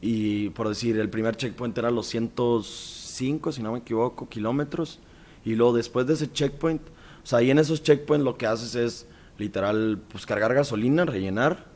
[0.00, 4.98] y por decir, el primer checkpoint era los 105, si no me equivoco, kilómetros,
[5.44, 6.80] Y luego después de ese checkpoint,
[7.22, 11.66] o sea, ahí en esos checkpoints lo que haces es literal, pues cargar gasolina, rellenar,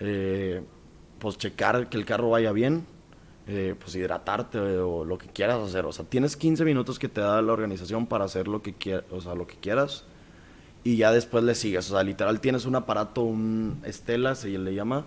[0.00, 0.62] eh,
[1.18, 2.86] pues checar que el carro vaya bien,
[3.46, 5.84] eh, pues hidratarte o lo que quieras hacer.
[5.84, 9.04] O sea, tienes 15 minutos que te da la organización para hacer lo que, quieras,
[9.10, 10.04] o sea, lo que quieras
[10.84, 11.90] y ya después le sigues.
[11.90, 15.04] O sea, literal tienes un aparato, un Estela, se le llama.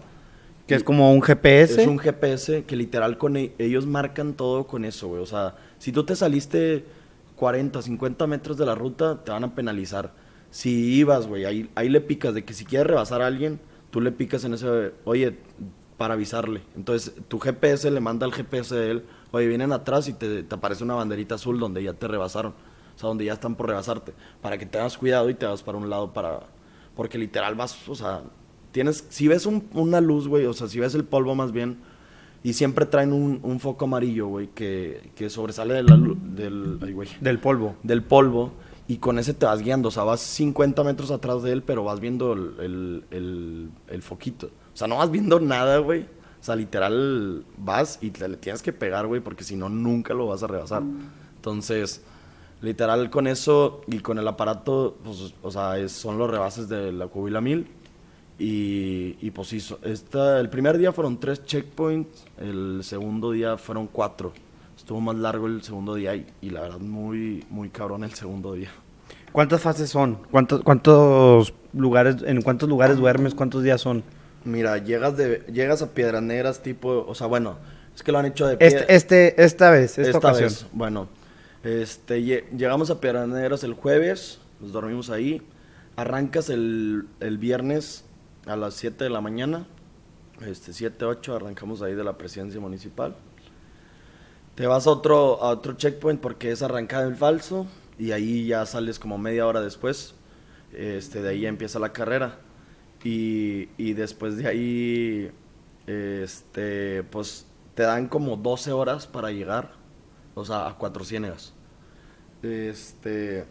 [0.68, 1.82] Que es como un GPS.
[1.82, 5.22] Es un GPS que literal con e- ellos marcan todo con eso, güey.
[5.22, 6.86] O sea, si tú te saliste
[7.36, 10.14] 40, 50 metros de la ruta, te van a penalizar.
[10.52, 14.00] Si ibas, güey, ahí, ahí le picas de que si quieres rebasar a alguien, tú
[14.00, 15.38] le picas en ese, oye,
[16.04, 16.60] para avisarle.
[16.76, 20.54] Entonces, tu GPS le manda al GPS de él, oye, vienen atrás y te, te
[20.54, 22.52] aparece una banderita azul donde ya te rebasaron.
[22.52, 24.12] O sea, donde ya están por rebasarte.
[24.42, 26.42] Para que tengas cuidado y te vas para un lado para...
[26.94, 28.22] Porque literal vas, o sea,
[28.74, 29.06] tienes...
[29.08, 31.78] Si ves un- una luz, güey, o sea, si ves el polvo más bien,
[32.44, 36.80] y siempre traen un, un foco amarillo, güey, que, que sobresale de la del...
[36.82, 37.78] ay, güey, Del polvo.
[37.84, 38.52] del polvo
[38.90, 39.88] y con ese te vas guiando.
[39.88, 44.02] O sea, vas 50 metros atrás de él, pero vas viendo el, el- el- el
[44.02, 44.50] foquito.
[44.74, 46.02] O sea, no vas viendo nada, güey.
[46.04, 50.14] O sea, literal vas y te le tienes que pegar, güey, porque si no, nunca
[50.14, 50.84] lo vas a rebasar.
[51.36, 52.02] Entonces,
[52.62, 56.92] literal con eso y con el aparato, pues, o sea, es- son los rebases de
[56.92, 57.68] la Cubila 1000.
[58.40, 63.88] Y, y pues sí, esta, el primer día fueron tres checkpoints, el segundo día fueron
[63.88, 64.34] cuatro.
[64.76, 68.54] Estuvo más largo el segundo día y, y la verdad muy, muy cabrón el segundo
[68.54, 68.70] día.
[69.32, 70.18] ¿Cuántas fases son?
[70.32, 73.34] ¿Cuántos, cuántos lugares, en cuántos lugares duermes?
[73.36, 74.04] ¿Cuántos días son?
[74.46, 77.58] Mira, llegas de llegas a Piedras Negras tipo, o sea, bueno,
[77.96, 80.50] es que lo han hecho de Este, este, esta vez, esta, esta ocasión.
[80.50, 81.08] vez, bueno,
[81.64, 85.42] este, lle- llegamos a Piedras Negras el jueves, nos dormimos ahí,
[85.96, 88.04] arrancas el, el viernes
[88.46, 89.66] a las 7 de la mañana,
[90.46, 93.16] este, 7, 8, arrancamos ahí de la presidencia municipal.
[94.56, 97.66] Te vas a otro, a otro checkpoint porque es arrancada el falso
[97.98, 100.14] y ahí ya sales como media hora después,
[100.74, 102.38] este, de ahí empieza la carrera.
[103.04, 105.32] Y, y después de ahí,
[105.88, 109.72] este, pues te dan como 12 horas para llegar,
[110.36, 111.54] o sea, a Cuatro Ciénegas.
[112.42, 113.46] Este,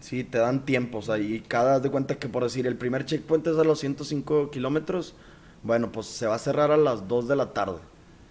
[0.00, 2.76] sí, te dan tiempo, o sea, y cada, haz de cuenta que por decir, el
[2.76, 5.14] primer checkpoint es a los 105 kilómetros,
[5.62, 7.78] bueno, pues se va a cerrar a las 2 de la tarde.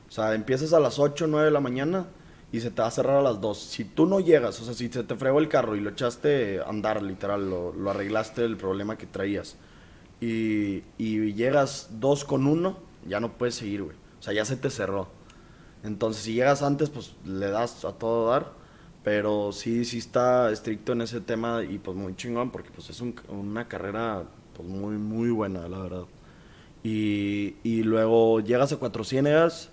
[0.07, 2.07] O sea, empiezas a las 8, 9 de la mañana
[2.51, 3.59] y se te va a cerrar a las 2.
[3.59, 6.59] Si tú no llegas, o sea, si se te fregó el carro y lo echaste
[6.59, 9.57] a andar, literal, lo, lo arreglaste el problema que traías,
[10.21, 12.77] y, y llegas 2 con 1,
[13.07, 13.95] ya no puedes seguir, güey.
[14.19, 15.07] O sea, ya se te cerró.
[15.83, 18.53] Entonces, si llegas antes, pues le das a todo dar.
[19.03, 22.99] Pero sí, sí está estricto en ese tema y pues muy chingón porque pues es
[23.01, 26.03] un- una carrera pues muy, muy buena, la verdad.
[26.83, 29.69] Y, y luego llegas a Cuatro Ciénegas,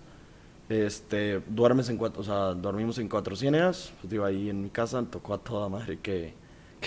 [0.69, 4.71] este, duermes en cuatro, o sea, dormimos en Cuatro Ciénegas, pues digo, ahí en mi
[4.71, 6.35] casa, tocó a toda madre que...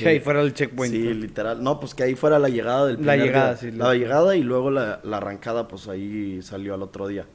[0.03, 0.93] Que ahí fuera el checkpoint.
[0.93, 1.63] Sí, literal.
[1.63, 3.57] No, pues que ahí fuera la llegada del La primer llegada, día.
[3.57, 7.25] sí, La la- llegada y luego la, la arrancada, pues ahí salió al otro día.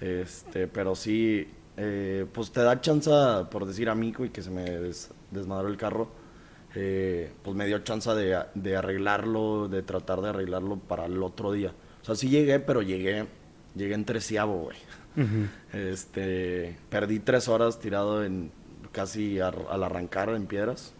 [0.00, 3.10] Este, pero sí, eh, pues te da chance,
[3.50, 6.08] por decir a mí, que se me des- desmadró el carro,
[6.74, 11.52] eh, pues me dio chance de, de arreglarlo, de tratar de arreglarlo para el otro
[11.52, 11.72] día.
[12.02, 13.26] O sea, sí llegué, pero llegué,
[13.74, 14.76] llegué en treceavo, güey.
[15.72, 18.50] Este, perdí tres horas tirado en
[18.92, 20.94] casi ar- al arrancar en piedras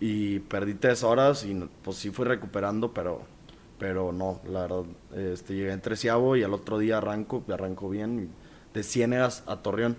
[0.00, 3.22] y perdí tres horas y pues sí fui recuperando, pero,
[3.78, 4.82] pero no, la verdad,
[5.16, 8.30] este, llegué en treceavo y al otro día arranco, arranco bien,
[8.74, 9.96] de Ciénegas a Torreón.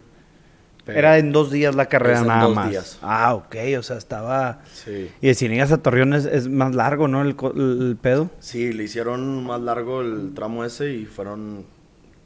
[0.85, 2.69] Pero- Era en dos días la carrera nada dos más.
[2.69, 2.99] días.
[3.03, 4.61] Ah, ok, o sea, estaba...
[4.73, 5.11] Sí.
[5.21, 7.21] Y de Ciénegas a Torreón es, es más largo, ¿no?
[7.21, 8.31] El, el pedo.
[8.39, 11.65] Sí, le hicieron más largo el tramo ese y fueron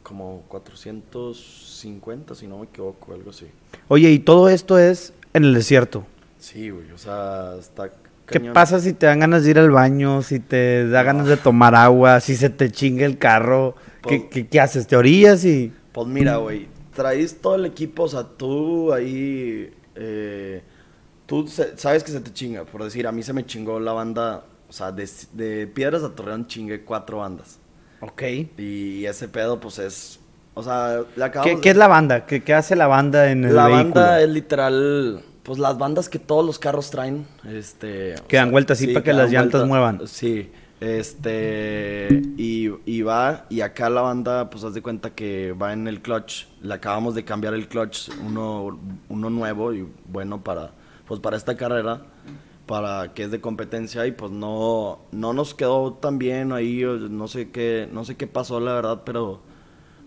[0.04, 3.48] como 450, si no me equivoco, algo así.
[3.88, 6.06] Oye, y todo esto es en el desierto.
[6.44, 7.90] Sí, güey, o sea, está
[8.26, 11.38] ¿Qué pasa si te dan ganas de ir al baño, si te da ganas de
[11.38, 13.76] tomar agua, si se te chinga el carro?
[14.06, 14.86] ¿Qué, Pues- qué, qué haces?
[14.88, 15.72] ¿Te orillas y...?
[15.94, 20.62] Pues mira, güey, traes todo el equipo, o sea, tú ahí, eh,
[21.26, 24.44] tú sabes que se te chinga, por decir, a mí se me chingó la banda,
[24.68, 27.60] o sea, de, de Piedras a Torreón chingué cuatro bandas.
[28.02, 28.22] Ok.
[28.58, 30.20] Y ese pedo, pues es,
[30.56, 32.26] o sea, le acabamos ¿Qué, de- qué es la banda?
[32.26, 33.84] ¿Qué, qué hace la banda en el La vehículo?
[33.96, 38.16] banda es literal, pues las bandas que todos los carros traen, este...
[38.28, 40.08] Que dan vueltas así para que las llantas muevan.
[40.08, 42.22] Sí, este...
[42.38, 46.02] Y, y va, y acá la banda, pues haz de cuenta que va en el
[46.02, 48.80] clutch, le acabamos de cambiar el clutch, uno,
[49.10, 50.72] uno nuevo y bueno para,
[51.06, 52.02] pues para esta carrera,
[52.66, 57.28] para que es de competencia y pues no, no nos quedó tan bien ahí, no
[57.28, 59.53] sé qué, no sé qué pasó la verdad, pero...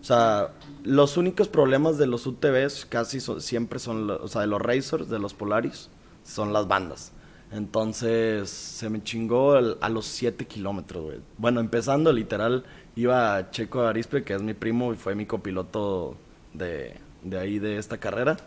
[0.07, 0.51] O sea,
[0.85, 5.09] los únicos problemas de los UTVs casi son- siempre son, o sea, de los Racers,
[5.09, 5.89] de los Polaris,
[6.23, 7.11] son las bandas.
[7.51, 11.17] Entonces se me chingó a los 7 kilómetros, güey.
[11.37, 12.63] Bueno, empezando, literal,
[12.95, 16.15] iba Checo Arispe, que es mi primo y fue mi copiloto
[16.53, 18.37] de, de ahí de esta carrera.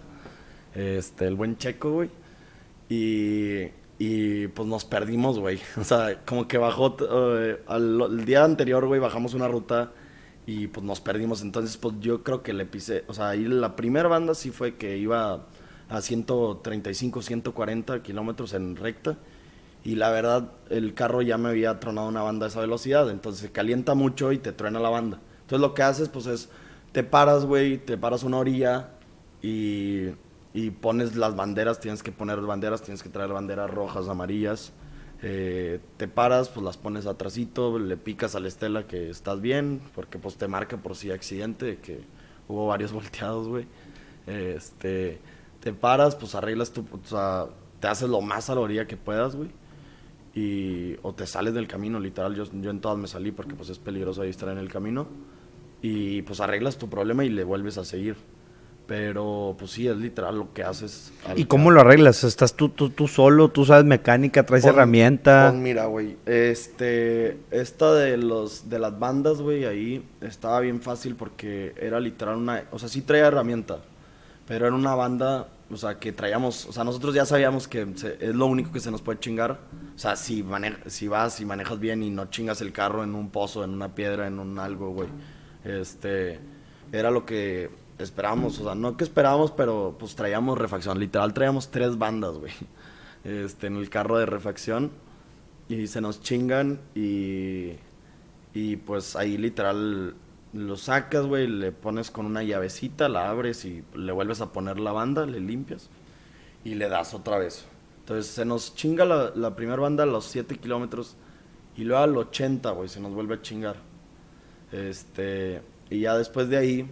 [0.75, 2.11] Este, el buen Checo, güey.
[2.89, 3.69] Y,
[3.99, 5.61] y pues nos perdimos, güey.
[5.79, 6.97] O sea, como que bajó,
[7.39, 9.93] eh, al, el día anterior, güey, bajamos una ruta
[10.51, 11.43] y pues nos perdimos.
[11.43, 14.75] Entonces, pues yo creo que le pisé, o sea, ahí la primera banda sí fue
[14.75, 15.47] que iba
[15.89, 19.17] a 135, 140 kilómetros en recta.
[19.85, 23.09] Y la verdad, el carro ya me había tronado una banda a esa velocidad.
[23.11, 25.21] Entonces se calienta mucho y te truena la banda.
[25.43, 26.49] Entonces lo que haces, pues es,
[26.91, 28.91] te paras, güey, te paras una orilla
[29.43, 30.09] y,
[30.53, 31.79] y, pones las banderas.
[31.79, 34.73] Tienes que poner banderas, tienes que traer banderas rojas, amarillas.
[35.23, 39.81] Eh, te paras, pues las pones atrásito, le picas a la estela que estás bien,
[39.95, 42.01] porque pues te marca por si accidente, que
[42.49, 43.67] hubo varios volteados, güey.
[44.27, 45.21] Este
[45.61, 47.47] te paras, pues arreglas tu, o sea,
[47.81, 49.51] te haces lo más a la orilla que puedas, güey.
[50.35, 53.69] Y, o te sales del camino, literal, yo, yo en todas me salí porque pues
[53.69, 55.07] es peligroso ahí estar en el camino.
[55.83, 58.17] Y pues arreglas tu problema y le vuelves a seguir.
[58.91, 61.13] Pero pues sí, es literal lo que haces.
[61.37, 62.25] ¿Y cómo lo arreglas?
[62.25, 63.49] ¿Estás tú, tú, tú solo?
[63.49, 64.45] ¿Tú sabes mecánica?
[64.45, 65.47] ¿Traes herramienta?
[65.49, 71.15] Pues mira, güey, este, esta de, los, de las bandas, güey, ahí estaba bien fácil
[71.15, 72.65] porque era literal una...
[72.73, 73.79] O sea, sí traía herramienta,
[74.49, 77.87] pero era una banda, o sea, que traíamos, o sea, nosotros ya sabíamos que
[78.19, 79.61] es lo único que se nos puede chingar.
[79.95, 80.45] O sea, si,
[80.87, 83.95] si vas y manejas bien y no chingas el carro en un pozo, en una
[83.95, 85.09] piedra, en un algo, güey.
[85.63, 86.41] Este,
[86.91, 87.71] era lo que
[88.03, 90.99] esperábamos, o sea, no que esperábamos, pero pues traíamos refacción.
[90.99, 92.53] Literal, traíamos tres bandas, güey.
[93.23, 94.91] Este, en el carro de refacción.
[95.69, 97.73] Y se nos chingan y,
[98.55, 100.15] y pues ahí literal
[100.53, 104.81] lo sacas, güey, le pones con una llavecita, la abres y le vuelves a poner
[104.81, 105.91] la banda, le limpias
[106.65, 107.67] y le das otra vez.
[108.01, 111.17] Entonces se nos chinga la, la primera banda a los 7 kilómetros
[111.77, 113.77] y luego al 80, güey, se nos vuelve a chingar.
[114.73, 116.91] Este, y ya después de ahí,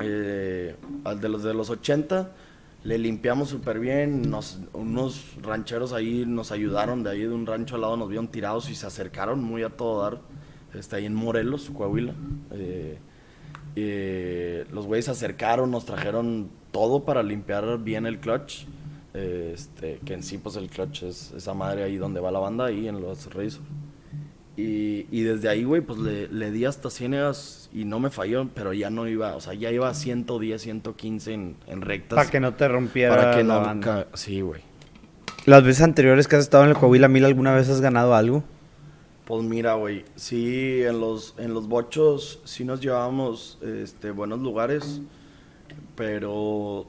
[0.00, 0.76] eh,
[1.20, 2.32] de los de los 80,
[2.84, 4.22] le limpiamos súper bien.
[4.30, 8.28] Nos, unos rancheros ahí nos ayudaron, de ahí de un rancho al lado nos vieron
[8.28, 10.20] tirados y se acercaron muy a todo dar
[10.74, 12.14] está ahí en Morelos, Coahuila.
[13.80, 18.66] Eh, los güeyes se acercaron, nos trajeron todo para limpiar bien el clutch.
[19.14, 22.66] este, que en sí, pues el clutch es esa madre ahí donde va la banda,
[22.66, 23.62] ahí en los Razor.
[24.58, 28.48] Y, y, desde ahí, güey, pues le, le, di hasta ciénegas y no me falló,
[28.56, 32.16] pero ya no iba, o sea, ya iba a 110, 115 en, en rectas.
[32.16, 34.62] Para que no te rompiera Para que la no, Sí, güey.
[35.46, 38.42] Las veces anteriores que has estado en el Coahuila Mil, ¿alguna vez has ganado algo?
[39.26, 45.02] Pues mira, güey, sí, en los, en los bochos sí nos llevábamos este, buenos lugares,
[45.94, 46.88] pero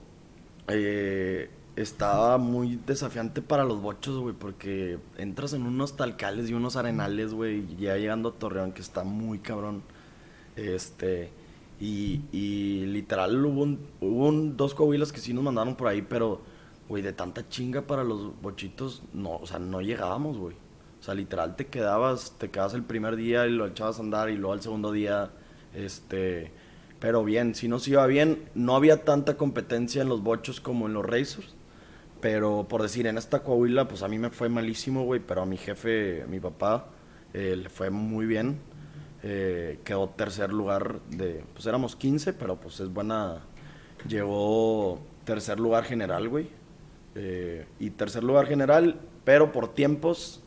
[0.70, 6.76] eh, estaba muy desafiante para los bochos, güey, porque entras en unos talcales y unos
[6.76, 9.82] arenales, güey, ya llegando a Torreón, que está muy cabrón.
[10.56, 11.32] Este,
[11.80, 13.62] y, y literal hubo,
[14.02, 16.42] un, dos coahuilas que sí nos mandaron por ahí, pero,
[16.90, 20.56] güey, de tanta chinga para los bochitos, no, o sea, no llegábamos, güey.
[21.00, 24.30] O sea, literal te quedabas, te quedabas el primer día y lo echabas a andar
[24.30, 25.32] y luego al segundo día,
[25.74, 26.52] este,
[27.00, 30.94] pero bien, si nos iba bien, no había tanta competencia en los bochos como en
[30.94, 31.56] los racers,
[32.22, 35.46] pero por decir, en esta Coahuila, pues a mí me fue malísimo, güey, pero a
[35.46, 36.88] mi jefe, mi papá,
[37.34, 38.60] eh, le fue muy bien,
[39.24, 43.42] eh, quedó tercer lugar de, pues éramos 15, pero pues es buena,
[44.08, 46.50] llegó tercer lugar general, güey,
[47.16, 50.42] eh, y tercer lugar general, pero por tiempos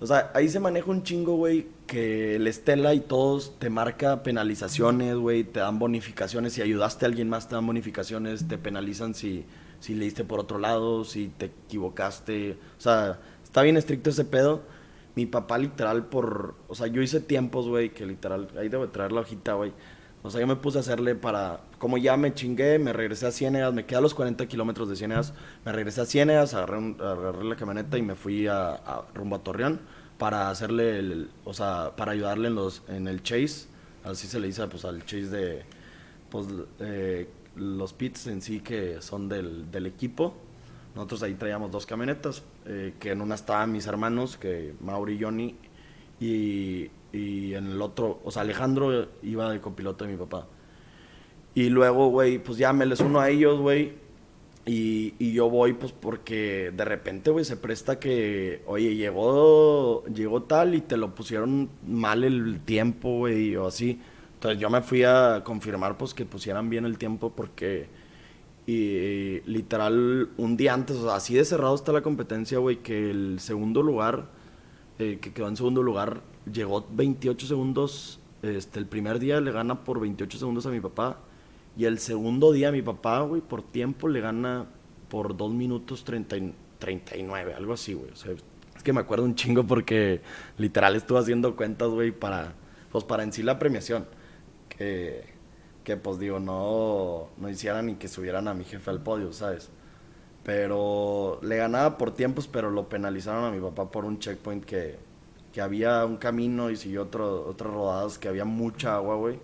[0.00, 4.22] o sea, ahí se maneja un chingo, güey, que el Estela y todos te marca
[4.22, 6.54] penalizaciones, güey, te dan bonificaciones.
[6.54, 9.44] Si ayudaste a alguien más, te dan bonificaciones, te penalizan si,
[9.80, 12.58] si leíste por otro lado, si te equivocaste.
[12.78, 14.62] O sea, está bien estricto ese pedo.
[15.16, 16.54] Mi papá, literal, por.
[16.68, 18.48] O sea, yo hice tiempos, güey, que literal.
[18.58, 19.72] Ahí debo traer la hojita, güey.
[20.22, 21.62] O sea, yo me puse a hacerle para.
[21.78, 24.96] Como ya me chingué, me regresé a Ciénegas, me quedé a los 40 kilómetros de
[24.96, 25.32] Ciénegas,
[25.64, 28.80] me regresé a Ciénegas, agarré, agarré la camioneta y me fui a,
[29.14, 29.80] rumbo a Torreón
[30.18, 33.66] para hacerle, el, o sea, para ayudarle en, los, en el chase.
[34.04, 35.62] Así se le dice pues, al chase de
[36.30, 36.46] pues,
[36.80, 40.34] eh, los pits en sí que son del, del equipo.
[40.94, 45.22] Nosotros ahí traíamos dos camionetas, eh, que en una estaban mis hermanos, que Mauri y
[45.22, 45.56] Johnny,
[46.18, 50.46] y y en el otro, o sea, Alejandro iba de copiloto de mi papá.
[51.54, 53.92] Y luego, güey, pues ya me les uno a ellos, güey.
[54.66, 60.42] Y, y, yo voy, pues, porque de repente, güey, se presta que, oye, llegó, llegó
[60.42, 64.00] tal y te lo pusieron mal el tiempo, güey, o así.
[64.40, 67.88] Entonces yo me fui a confirmar, pues, que pusieran bien el tiempo porque
[68.66, 73.10] Y literal, un día antes, o sea, así de cerrado está la competencia, güey, que
[73.10, 74.28] el segundo lugar,
[74.98, 76.22] eh, que quedó en segundo lugar,
[76.52, 78.20] llegó 28 segundos.
[78.42, 81.18] Este, el primer día le gana por 28 segundos a mi papá.
[81.76, 84.66] Y el segundo día mi papá, güey, por tiempo le gana
[85.08, 88.10] por 2 minutos 30 y- 39, algo así, güey.
[88.12, 90.22] O sea, es que me acuerdo un chingo porque
[90.58, 92.54] literal estuve haciendo cuentas, güey, para,
[92.92, 94.06] pues para en sí la premiación.
[94.80, 95.24] Que,
[95.84, 99.68] que pues digo, no, no hicieran ni que subieran a mi jefe al podio, ¿sabes?
[100.42, 104.98] Pero le ganaba por tiempos, pero lo penalizaron a mi papá por un checkpoint que,
[105.52, 109.38] que había un camino y siguió otro, otras rodadas que había mucha agua, güey.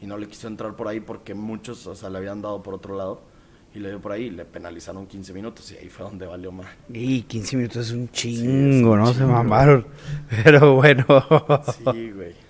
[0.00, 2.72] Y no le quiso entrar por ahí porque muchos, o sea, le habían dado por
[2.72, 3.20] otro lado.
[3.74, 6.50] Y le dio por ahí y le penalizaron 15 minutos y ahí fue donde valió
[6.50, 6.68] más.
[6.88, 9.12] Y 15 minutos es un es chingo, un ¿no?
[9.12, 9.86] Se mamaron.
[10.44, 11.04] Pero bueno.
[11.76, 12.47] Sí, güey.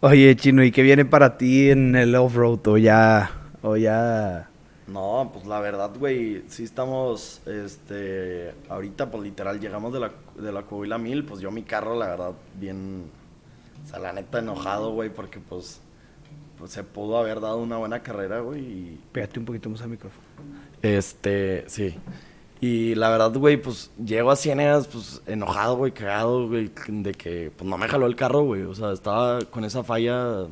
[0.00, 2.66] Oye, Chino, ¿y qué viene para ti en el off-road?
[2.68, 3.30] O ya.
[3.62, 4.48] O ya.
[4.86, 10.50] No, pues la verdad, güey, sí estamos, este, ahorita pues literal llegamos de la, de
[10.50, 13.04] la Coahuila 1000, pues yo mi carro, la verdad, bien,
[13.84, 15.82] o sea, la neta enojado, güey, porque pues,
[16.56, 19.90] pues se pudo haber dado una buena carrera, güey, y Pégate un poquito más al
[19.90, 20.24] micrófono.
[20.80, 21.94] este, sí.
[22.60, 27.52] Y la verdad, güey, pues llego a Ciénegas, pues enojado, güey, cagado, güey, de que
[27.56, 28.62] pues no me jaló el carro, güey.
[28.62, 30.46] O sea, estaba con esa falla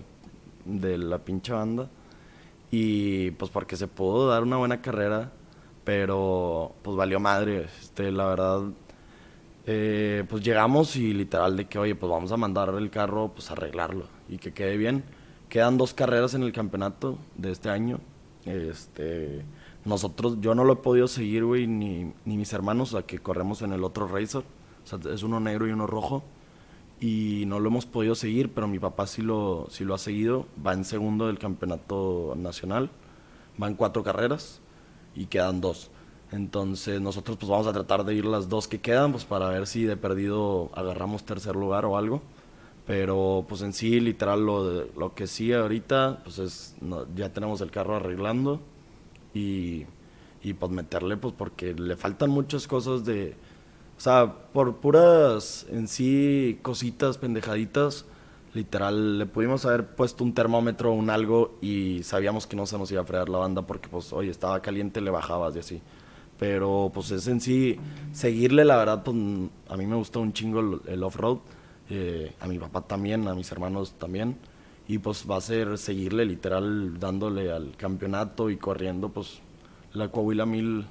[0.65, 1.89] de la pinche banda.
[2.71, 5.33] Y pues porque se pudo dar una buena carrera,
[5.85, 7.67] pero pues valió madre.
[7.81, 8.63] Este, la verdad,
[9.67, 13.51] eh, pues llegamos y literal de que, oye, pues vamos a mandar el carro, pues
[13.51, 15.05] arreglarlo y que quede bien.
[15.49, 17.99] Quedan dos carreras en el campeonato de este año.
[18.45, 19.45] Este,
[19.87, 23.19] nosotros, yo no lo he podido seguir, güey, ni, ni mis hermanos, o sea, que
[23.21, 24.45] corremos en el otro Razor.
[24.85, 26.25] O sea, es uno negro y uno rojo.
[27.01, 30.47] Y no lo hemos podido seguir, pero mi papá sí lo, sí lo ha seguido.
[30.67, 32.91] Va en segundo del campeonato nacional.
[33.63, 34.61] Va en cuatro carreras
[35.15, 35.91] y quedan dos.
[36.33, 39.67] Entonces nosotros pues vamos a tratar de ir las dos que quedan, pues para ver
[39.67, 42.23] si de perdido agarramos tercer lugar o algo.
[42.87, 47.61] Pero pues en sí, literal, lo, lo que sí ahorita, pues es, no- ya tenemos
[47.61, 48.61] el carro arreglando
[49.37, 49.87] y,
[50.43, 53.35] y pues meterle, pues porque le faltan muchas cosas de,
[53.97, 58.07] o sea, por puras en sí cositas, pendejaditas,
[58.55, 62.79] literal, le pudimos haber puesto un termómetro o un algo y sabíamos que no se
[62.79, 65.83] nos iba a fregar la banda porque pues, oye, estaba caliente, le bajabas y así.
[66.39, 67.79] Pero pues es en sí,
[68.13, 69.17] seguirle, la verdad, pues
[69.69, 71.39] a mí me gusta un chingo el, el off-road,
[71.89, 74.37] eh, a mi papá también, a mis hermanos también.
[74.89, 79.41] Y pues va a ser seguirle literal dándole al campeonato y corriendo pues
[79.93, 80.85] la Coahuila 1000.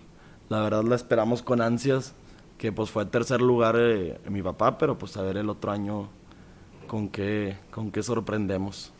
[0.49, 2.13] La verdad la esperamos con ansias,
[2.57, 6.09] que pues fue tercer lugar eh, mi papá, pero pues a ver el otro año
[6.87, 8.91] con qué, con qué sorprendemos.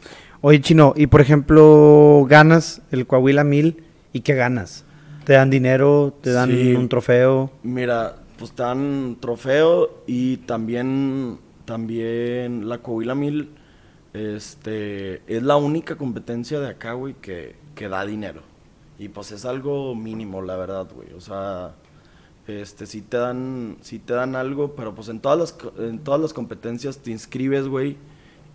[0.41, 3.83] Oye, Chino, y por ejemplo, ganas el Coahuila 1000
[4.13, 4.85] y qué ganas?
[5.25, 6.13] ¿Te dan dinero?
[6.21, 6.73] ¿Te dan Sí.
[6.73, 7.51] un trofeo?
[7.63, 13.49] Mira, pues te dan trofeo y también, también la Coahuila 1000
[14.16, 18.41] este, es la única competencia de acá, güey, que, que da dinero.
[18.97, 21.11] Y pues es algo mínimo, la verdad, güey.
[21.13, 21.76] O sea,
[22.47, 26.22] este, sí te dan, sí te dan algo, pero pues en todas las, en todas
[26.22, 27.97] las competencias te inscribes, güey,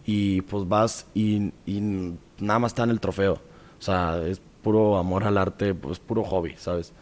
[0.06, 3.34] y pues vas y, y nada más te dan el trofeo.
[3.34, 6.92] O sea, es puro amor al arte, pues puro hobby, ¿sabes?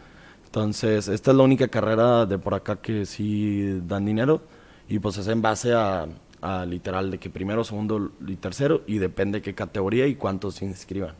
[0.45, 4.41] Entonces, esta es la única carrera de por acá que sí dan dinero
[4.89, 6.07] y pues es en base a,
[6.41, 10.65] a literal de que primero, segundo y tercero y depende qué categoría y cuántos se
[10.65, 11.15] inscriban.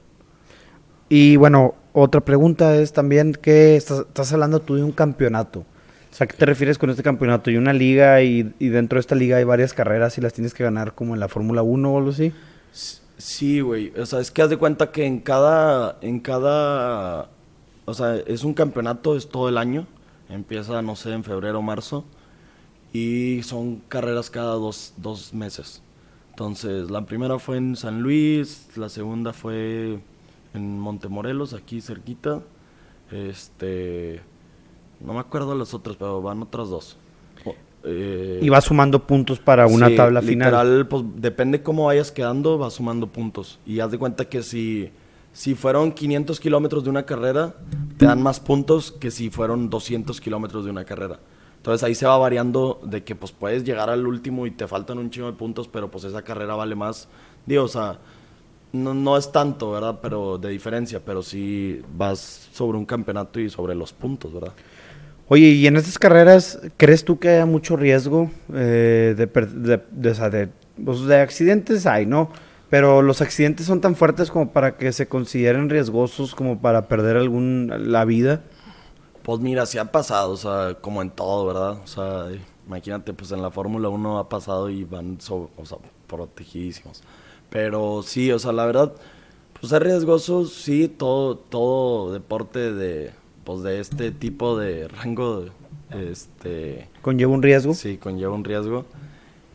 [1.10, 5.66] Y bueno, otra pregunta es también que estás, estás hablando tú de un campeonato.
[6.12, 7.52] O sea, ¿qué te refieres con este campeonato?
[7.52, 10.54] ¿Y una liga y, y dentro de esta liga hay varias carreras y las tienes
[10.54, 12.34] que ganar como en la Fórmula 1 o algo así?
[13.20, 13.92] Sí, güey.
[14.00, 17.30] O sea, es que haz de cuenta que en cada, en cada,
[17.86, 19.88] o sea, es un campeonato, es todo el año.
[20.30, 22.06] Empieza, no sé, en febrero o marzo.
[22.94, 25.82] Y son carreras cada dos, dos meses.
[26.32, 30.00] Entonces, la primera fue en San Luis, la segunda fue
[30.54, 32.42] en Montemorelos, aquí cerquita.
[33.12, 34.22] Este,
[35.00, 36.98] no me acuerdo las otras, pero van otras dos.
[37.84, 40.48] Eh, Y vas sumando puntos para una Sí, tabla final.
[40.50, 43.60] Literal, pues depende cómo vayas quedando, vas sumando puntos.
[43.66, 44.92] Y haz de cuenta que si,
[45.32, 47.56] si fueron 500 kilómetros de una carrera,
[47.98, 51.20] te dan más puntos que si fueron 200 kilómetros de una carrera.
[51.70, 54.98] Entonces ahí se va variando de que pues puedes llegar al último y te faltan
[54.98, 57.08] un chingo de puntos, pero pues esa carrera vale más.
[57.46, 58.00] Digo, o sea,
[58.74, 60.00] no, no es tanto, ¿verdad?
[60.02, 64.54] Pero de diferencia, pero sí vas sobre un campeonato y sobre los puntos, ¿verdad?
[65.28, 70.50] Oye, y en estas carreras, ¿crees tú que haya mucho riesgo eh, de, de, de-
[70.84, 71.86] pues, de accidentes?
[71.86, 72.32] Hay, ¿no?
[72.72, 77.16] Pero los accidentes son tan fuertes como para que se consideren riesgosos como para perder
[77.16, 78.42] algún la vida.
[79.30, 81.74] Pues mira, sí ha pasado, o sea, como en todo, ¿verdad?
[81.84, 82.30] O sea,
[82.66, 85.78] imagínate, pues en la Fórmula 1 ha pasado y van, so- o sea,
[86.08, 87.04] protegidísimos.
[87.52, 88.92] Pero sí, o sea, la verdad,
[89.62, 93.12] pues es riesgoso, sí, todo, todo deporte de,
[93.44, 95.46] pues de este tipo de rango,
[95.92, 97.76] este, Conlleva un riesgo.
[97.76, 98.86] Sí, conlleva un riesgo.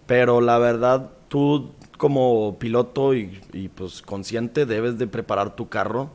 [0.06, 6.10] Pero la verdad, tú como piloto y, y, pues consciente debes de preparar tu carro,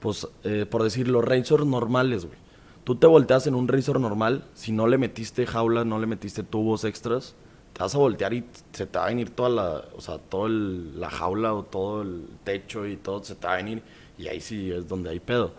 [0.00, 2.43] pues eh, por decir, los racers normales, güey.
[2.84, 6.42] Tú te volteas en un racer normal, si no le metiste jaula, no le metiste
[6.42, 7.34] tubos extras,
[7.72, 10.50] te vas a voltear y se te va a venir toda la, o sea, toda
[10.50, 13.82] la jaula o todo el techo y todo se te va a venir
[14.18, 15.52] y ahí sí es donde hay pedo.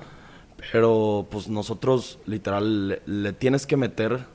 [0.72, 4.26] Pero pues nosotros literal le, le tienes que meter,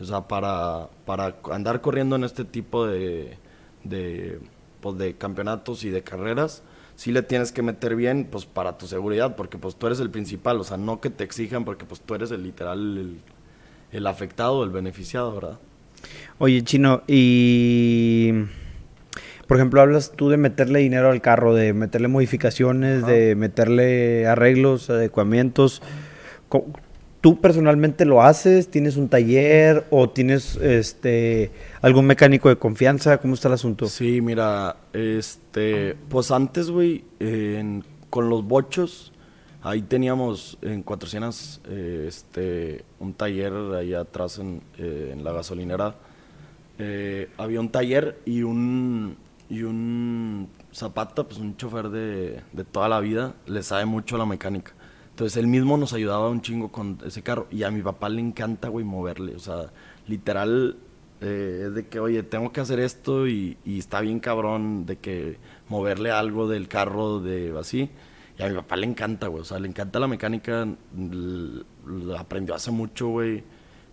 [0.00, 3.38] o sea, para, para andar corriendo en este tipo de,
[3.84, 4.40] de,
[4.80, 6.62] pues, de campeonatos y de carreras,
[6.98, 10.10] sí le tienes que meter bien, pues para tu seguridad, porque pues tú eres el
[10.10, 13.20] principal, o sea, no que te exijan, porque pues tú eres el literal, el,
[13.92, 15.58] el afectado, el beneficiado, ¿verdad?
[16.38, 18.32] Oye, Chino, y
[19.46, 23.12] por ejemplo, hablas tú de meterle dinero al carro, de meterle modificaciones, Ajá.
[23.12, 25.82] de meterle arreglos, adecuamientos.
[26.48, 26.66] Co-
[27.20, 28.70] ¿Tú personalmente lo haces?
[28.70, 31.50] ¿Tienes un taller o tienes este
[31.82, 33.18] algún mecánico de confianza?
[33.18, 33.86] ¿Cómo está el asunto?
[33.86, 37.04] Sí, mira, este, pues antes, güey,
[38.08, 39.12] con los bochos,
[39.62, 45.96] ahí teníamos en Cuatro Ciénegas, eh, este, un taller ahí atrás en, eh, la gasolinera.
[46.78, 49.16] Eh, había un taller y un,
[49.48, 54.26] y un Zapata, pues un chofer de, de toda la vida, le sabe mucho la
[54.26, 54.72] mecánica.
[55.18, 57.48] Entonces él mismo nos ayudaba un chingo con ese carro.
[57.50, 59.34] Y a mi papá le encanta, güey, moverle.
[59.34, 59.72] O sea,
[60.06, 60.76] literal,
[61.20, 65.38] eh, es de que, oye, tengo que hacer esto y, está bien cabrón de que
[65.68, 67.90] moverle algo del carro, de así.
[68.38, 69.42] Y a mi papá le encanta, güey.
[69.42, 70.68] O sea, le encanta la mecánica.
[72.16, 73.42] aprendió hace mucho, güey.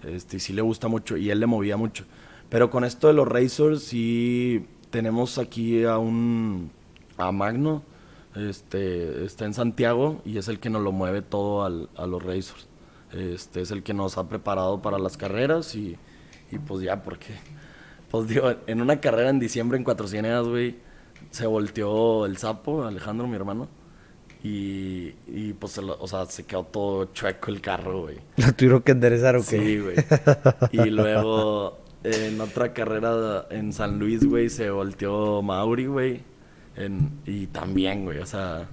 [0.03, 1.17] Este, y sí le gusta mucho.
[1.17, 2.05] Y él le movía mucho.
[2.49, 6.69] Pero con esto de los racers, sí tenemos aquí a un.
[7.17, 7.81] a Magno.
[8.35, 12.21] Este, está en Santiago y es el que nos lo mueve todo al- a los
[12.23, 12.67] racers.
[13.13, 15.97] Este, es el que nos ha preparado para las carreras y,
[16.51, 17.33] y pues ya, porque.
[18.11, 20.75] Pues digo, en una carrera en diciembre en Cuatro Ciénegas, güey,
[21.31, 23.67] se volteó el sapo, Alejandro, mi hermano.
[24.43, 28.17] Y, y pues, o sea, se quedó todo chueco el carro, güey.
[28.37, 29.45] ¿Lo tuvieron que enderezar o qué?
[29.59, 29.95] Sí, güey.
[30.71, 36.21] Y luego en otra carrera en San Luis, güey, se volteó Mauri, güey.
[36.75, 38.67] En- Y también, güey, o sea,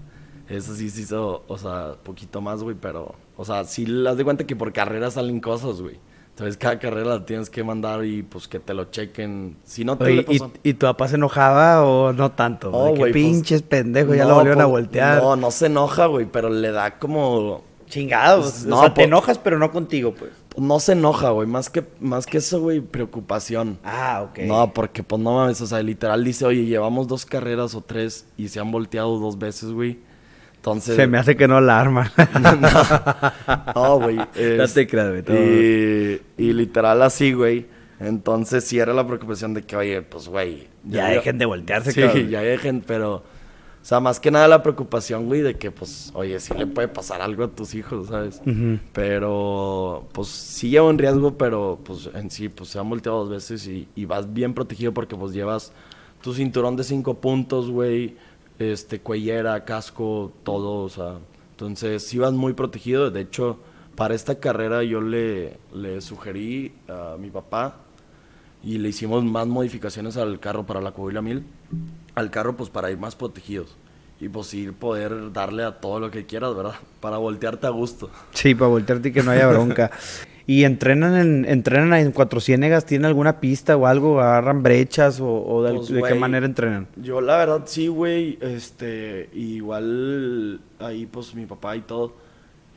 [0.48, 4.24] eso sí se hizo, o sea, poquito más, güey, pero, o sea, sí las de
[4.24, 5.98] cuenta que por carrera salen cosas, güey.
[6.30, 9.58] Entonces cada carrera la tienes que mandar y pues que te lo chequen.
[9.64, 12.70] Si no te Oye, le ¿y, pasó- ¿y tu papá se enojaba o no tanto?
[12.70, 15.22] No, de que pues, pinches pendejos, ya no, lo volvieron a pues, voltear.
[15.22, 18.50] No, no se enoja, güey, pero le da como Chingados.
[18.50, 20.30] Pues, o no, te enojas, pero no contigo, pues.
[20.56, 21.48] No se enoja, güey.
[21.48, 23.78] Más que, más que eso, güey, preocupación.
[23.84, 24.40] Ah, ok.
[24.40, 28.26] No, porque pues no mames, o sea, literal dice, oye, llevamos dos carreras o tres
[28.36, 29.98] y se han volteado dos veces, güey.
[30.56, 30.94] Entonces...
[30.96, 32.10] Se me hace que no la arman.
[33.74, 34.16] No, güey.
[34.16, 34.24] No
[34.64, 37.66] es- te creas, güey, todo- Y, y literal así, güey.
[38.00, 40.68] Entonces sí era la preocupación de que, oye, pues, güey.
[40.84, 42.28] Ya dejen de voltearse, Sí, cabrón.
[42.28, 43.22] ya dejen, pero...
[43.82, 46.86] O sea, más que nada la preocupación, güey, de que, pues, oye, sí le puede
[46.86, 48.40] pasar algo a tus hijos, ¿sabes?
[48.46, 48.78] Ujú.
[48.92, 53.30] Pero, pues, sí lleva un riesgo, pero, pues, en sí, pues, se han volteado dos
[53.30, 55.72] veces y, y vas bien protegido porque, pues, llevas
[56.22, 58.16] tu cinturón de cinco puntos, güey,
[58.60, 61.18] este, cuellera, casco, todo, o sea,
[61.50, 63.10] entonces, sí vas muy protegido.
[63.10, 63.58] De hecho,
[63.96, 67.76] para esta carrera yo le, le sugerí a mi papá
[68.62, 71.44] y le hicimos más modificaciones al carro para la Coahuila 1000.
[72.14, 73.76] Al carro, pues para ir más protegidos.
[74.20, 76.74] Y pues ir poder darle a todo lo que quieras, ¿verdad?
[77.00, 78.10] Para voltearte a gusto.
[78.32, 79.90] Sí, para voltearte y que no haya bronca.
[80.46, 82.84] ¿Y entrenan en, entrenan en Cuatro Ciénegas?
[82.84, 84.20] ¿Tienen alguna pista o algo?
[84.20, 86.88] ¿Agarran brechas o, o de, Pues, de qué manera entrenan?
[86.96, 88.38] Yo la verdad sí, güey.
[88.40, 92.14] Este, igual ahí pues mi papá y todo.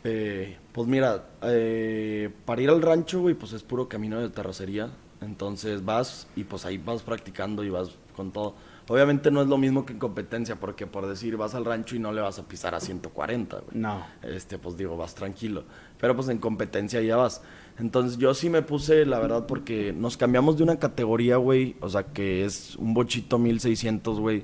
[0.04, 4.90] eh, pues mira, eh, para ir al rancho, güey, pues es puro camino de terracería.
[5.22, 8.56] Entonces vas y pues ahí vas practicando y vas con todo.
[8.88, 12.00] Obviamente no es lo mismo que en competencia, porque por decir vas al rancho y
[12.00, 13.78] no le vas a pisar a 140, güey.
[13.78, 14.06] No.
[14.22, 15.64] Este, pues digo, vas tranquilo.
[16.00, 17.42] Pero pues en competencia ya vas.
[17.80, 21.76] Entonces yo sí me puse, la verdad, porque nos cambiamos de una categoría, güey.
[21.82, 24.44] O sea, que es un bochito 1600, güey.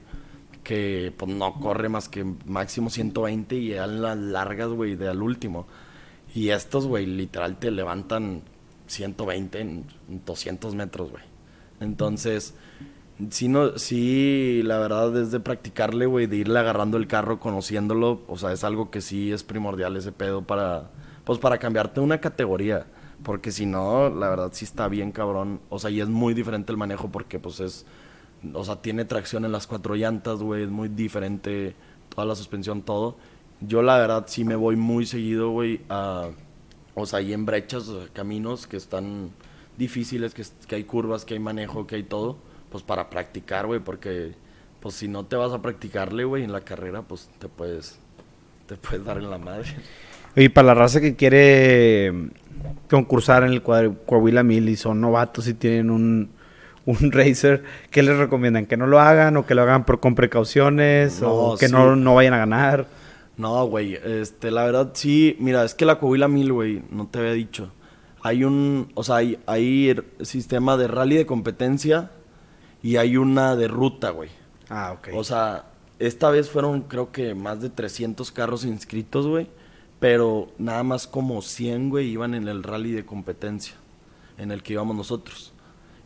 [0.64, 5.22] Que pues no corre más que máximo 120 y en las largas, güey, de al
[5.22, 5.68] último.
[6.34, 8.42] Y estos, güey, literal te levantan
[8.88, 9.86] 120 en
[10.26, 11.24] 200 metros, güey.
[11.80, 12.56] Entonces,
[13.30, 18.22] Sí, no, sí, la verdad es de practicarle, güey, de irle agarrando el carro, conociéndolo.
[18.28, 20.92] O sea, es algo que sí es primordial ese pedo para,
[21.26, 22.88] pues para cambiarte una categoría.
[23.24, 25.60] Porque si no, la verdad sí está bien cabrón.
[25.70, 27.86] O sea, y es muy diferente el manejo porque pues es,
[28.54, 31.76] o sea, tiene tracción en las cuatro llantas, güey, es muy diferente
[32.10, 33.18] toda la suspensión, todo.
[33.60, 36.30] Yo la verdad sí me voy muy seguido, güey, a,
[36.96, 39.32] o sea, ahí en brechas, o sea, caminos que están
[39.78, 42.38] difíciles, que, que hay curvas, que hay manejo, que hay todo
[42.72, 44.32] pues para practicar, güey, porque
[44.80, 48.00] pues si no te vas a practicarle, güey, en la carrera, pues te puedes
[48.66, 49.68] te puedes dar en la madre.
[50.36, 52.14] Y para la raza que quiere
[52.90, 56.30] concursar en el Coahuila Mil y son novatos y tienen un,
[56.86, 58.66] un racer, ¿qué les recomiendan?
[58.66, 62.16] ¿Que no lo hagan o que lo hagan por, con precauciones o que no, no
[62.16, 62.88] vayan a ganar?
[63.36, 67.20] No, güey, este, la verdad sí, mira, es que la Coahuila Mil, güey, no te
[67.20, 67.72] había dicho.
[68.24, 72.12] Hay un, o sea, hay, hay sistema de rally de competencia
[72.82, 74.30] y hay una de ruta, güey.
[74.70, 75.10] Ah, ok.
[75.14, 75.66] O sea,
[76.00, 79.48] esta vez fueron creo que más de 300 carros inscritos, güey.
[80.00, 83.76] Pero nada más como 100, güey, iban en el rally de competencia
[84.38, 85.54] en el que íbamos nosotros.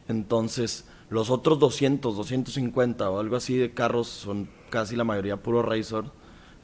[0.09, 5.61] Entonces, los otros 200, 250 o algo así de carros son casi la mayoría puro
[5.61, 6.03] racer.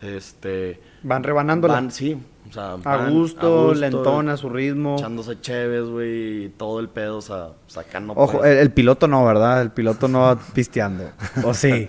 [0.01, 2.17] Este, van rebanando Van, sí.
[2.51, 4.97] O sea, a, gusto, lentón, a su ritmo.
[4.97, 8.11] Echándose chéves, güey, todo el pedo, o sea, sacando.
[8.17, 9.61] Ojo, el, piloto no, ¿verdad?
[9.61, 11.11] El piloto no va pisteando.
[11.45, 11.87] ¿O sí?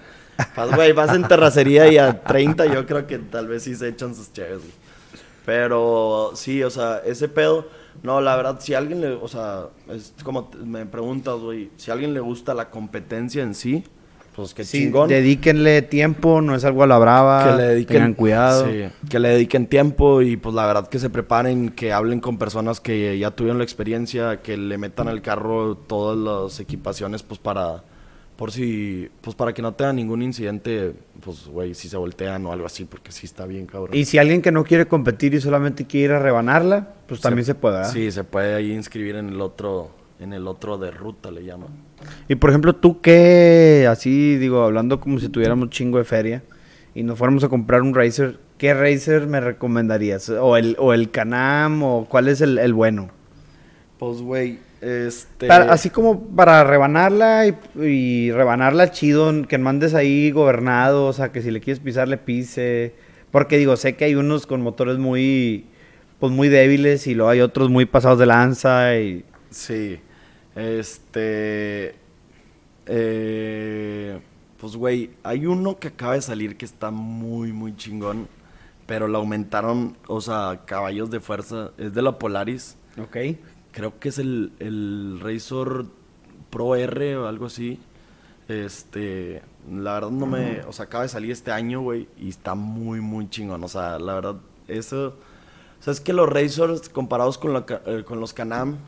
[0.76, 4.14] Güey, vas en terracería y a 30 yo creo que tal vez sí se echan
[4.14, 4.72] sus chéves, güey.
[5.44, 7.66] Pero sí, o sea, ese pedo,
[8.04, 11.90] no, la verdad, si a alguien le, o sea, es como me preguntas, güey, si
[11.90, 13.84] a alguien le gusta la competencia en sí,
[14.34, 17.44] pues que sí, Dedíquenle tiempo, no es algo a la brava.
[17.44, 18.66] Que le dediquen, tengan cuidado.
[18.66, 22.38] Sí, que le dediquen tiempo y pues la verdad que se preparen, que hablen con
[22.38, 27.38] personas que ya tuvieron la experiencia, que le metan al carro todas las equipaciones pues
[27.38, 27.84] para
[28.36, 32.52] por si pues para que no tenga ningún incidente, pues güey, si se voltean o
[32.52, 33.94] algo así, porque sí está bien cabrón.
[33.96, 37.44] Y si alguien que no quiere competir y solamente quiere ir a rebanarla, pues también
[37.44, 37.84] se puede.
[37.84, 41.70] Sí, se puede ahí inscribir en el otro en el otro de ruta le llaman.
[42.28, 46.42] Y por ejemplo, tú qué, así digo, hablando como si tuviéramos chingo de feria
[46.94, 50.28] y nos fuéramos a comprar un Racer, ¿qué Racer me recomendarías?
[50.28, 53.10] ¿O el, o el Canam o cuál es el, bueno?
[53.98, 55.50] Pues, güey, este...
[55.50, 61.50] así como para rebanarla y, rebanarla chido, que mandes ahí gobernado, o sea, que si
[61.50, 62.94] le quieres pisar, le pise.
[63.30, 65.66] Porque digo, sé que hay unos con motores muy,
[66.20, 69.24] pues muy débiles y luego hay otros muy pasados de lanza y...
[69.52, 70.00] Sí.
[70.54, 71.94] Este.
[72.86, 74.20] Eh,
[74.58, 78.28] pues, güey, hay uno que acaba de salir que está muy, muy chingón.
[78.86, 81.70] Pero lo aumentaron, o sea, caballos de fuerza.
[81.78, 82.76] Es de la Polaris.
[83.00, 83.16] Ok.
[83.70, 85.86] Creo que es el, el Razor
[86.50, 87.80] Pro R o algo así.
[88.48, 92.54] Este, la verdad no me, o sea, acaba de salir este año, güey, y está
[92.54, 93.62] muy, muy chingón.
[93.64, 94.36] O sea, la verdad,
[94.68, 98.78] eso, o sea, es que los Razors comparados con, la, eh, con los Canam,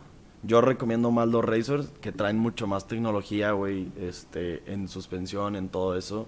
[0.46, 5.68] yo recomiendo más los Razors, que traen mucho más tecnología, güey, este, en suspensión, en
[5.68, 6.26] todo eso.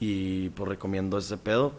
[0.00, 1.72] Y pues recomiendo ese pedo.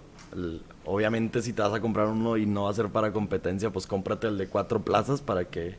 [0.85, 3.85] obviamente si te vas a comprar uno y no va a ser para competencia, pues
[3.85, 5.75] cómprate el de cuatro plazas para que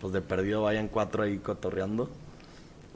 [0.00, 2.10] pues de perdido vayan cuatro ahí cotorreando.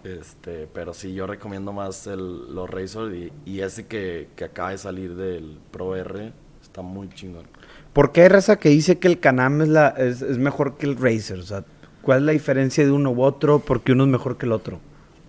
[0.04, 3.14] Este, pero sí, yo recomiendo más el, los Razors
[3.44, 7.46] y, ese que, que, acaba de salir del Pro R está muy chingón.
[7.92, 10.86] ¿Por qué hay raza que dice que el Canam es, la, es, es mejor que
[10.86, 11.38] el Razer?
[11.40, 11.64] O sea,
[12.02, 13.58] ¿Cuál es la diferencia de uno u otro?
[13.60, 14.80] Porque uno es mejor que el otro.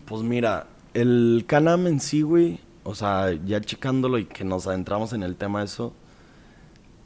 [0.05, 5.13] Pues mira, el Canam en sí, güey, o sea, ya checándolo y que nos adentramos
[5.13, 5.93] en el tema de eso,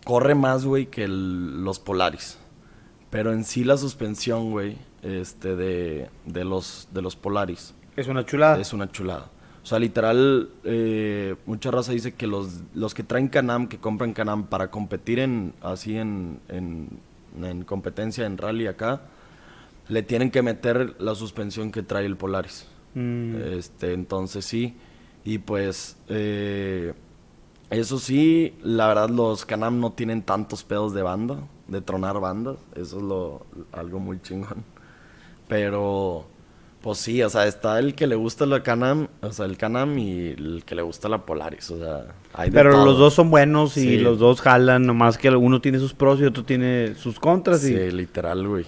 [0.06, 2.38] corre más, güey, que los Polaris.
[3.10, 7.76] Pero en sí la suspensión, güey, este, de, de, los, de los Polaris.
[7.96, 8.60] Es una chulada.
[8.60, 9.30] Es una chulada.
[9.62, 14.14] O sea, literal, eh, mucha raza dice que los, los que traen Canam, que compran
[14.14, 16.90] Canam para competir en, así en, en,
[17.42, 19.04] en competencia, en rally acá,
[19.88, 22.68] le tienen que meter la suspensión que trae el Polaris.
[22.94, 23.36] Mm.
[23.58, 24.76] Este, entonces sí.
[25.26, 26.94] Y pues, eh,
[27.70, 32.58] eso sí, la verdad los Canam no tienen tantos pedos de banda, de tronar bandas.
[32.76, 34.64] Eso es lo, algo muy chingón.
[35.48, 36.26] Pero,
[36.82, 39.98] pues sí, o sea, está el que le gusta la Canam, o sea, el Canam
[39.98, 43.78] y el que le gusta la Polaris, o sea, hay Pero los dos son buenos
[43.78, 47.62] y los dos jalan, nomás que uno tiene sus pros y otro tiene sus contras.
[47.62, 48.66] Sí, literal, güey.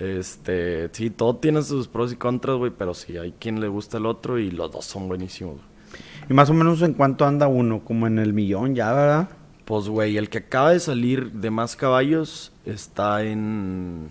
[0.00, 3.98] Este, sí, todo tiene sus pros y contras, güey, pero sí, hay quien le gusta
[3.98, 5.60] el otro y los dos son buenísimos.
[6.28, 7.84] ¿Y más o menos en cuánto anda uno?
[7.84, 9.28] Como en el millón ya, ¿verdad?
[9.66, 14.08] Pues, güey, el que acaba de salir de más caballos está en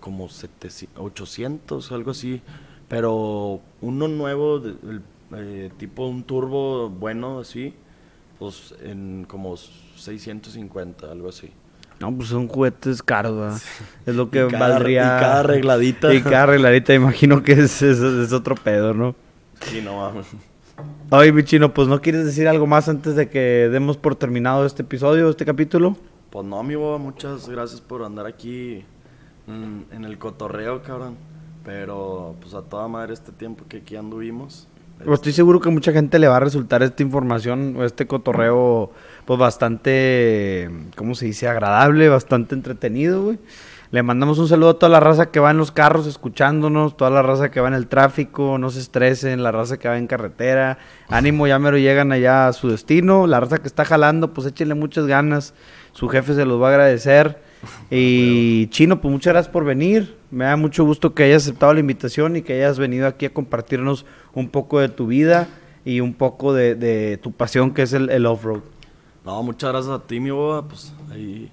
[0.00, 2.42] como 700, 800, algo así.
[2.88, 5.02] Pero uno nuevo, de- el,
[5.36, 7.72] eh, tipo un turbo bueno así,
[8.38, 11.50] pues en como 650, algo así.
[12.02, 13.60] No, pues son juguetes caros, ¿verdad?
[14.04, 15.02] Es lo que Y cada- valdría.
[15.02, 16.12] y cada arregladita.
[16.14, 19.14] Y cada arregladita, imagino que es, es, es otro pedo, ¿no?
[19.60, 20.26] Sí, no mames.
[21.10, 24.66] Oye, mi chino, pues ¿no quieres decir algo más antes de que demos por terminado
[24.66, 25.96] este episodio, este capítulo?
[26.30, 28.84] Pues no, mi boba, muchas gracias por andar aquí
[29.46, 31.16] en el cotorreo, cabrón.
[31.64, 34.66] Pero pues a toda madre este tiempo que aquí anduvimos.
[35.04, 38.90] Pues estoy seguro que mucha gente le va a resultar esta información o este cotorreo,
[39.24, 41.48] pues bastante, ¿cómo se dice?
[41.48, 43.38] Agradable, bastante entretenido, güey.
[43.92, 47.10] Le mandamos un saludo a toda la raza que va en los carros escuchándonos, toda
[47.10, 50.06] la raza que va en el tráfico, no se estresen, la raza que va en
[50.06, 50.78] carretera.
[51.10, 53.26] Ánimo, ya mero llegan allá a su destino.
[53.26, 55.52] La raza que está jalando, pues échenle muchas ganas.
[55.92, 57.38] Su jefe se los va a agradecer.
[57.90, 60.16] Y Chino, pues muchas gracias por venir.
[60.30, 63.34] Me da mucho gusto que hayas aceptado la invitación y que hayas venido aquí a
[63.34, 65.48] compartirnos un poco de tu vida
[65.84, 68.62] y un poco de, de tu pasión que es el, el off-road.
[69.24, 70.62] No, muchas gracias a ti, mi boba.
[70.62, 71.50] Pues ahí,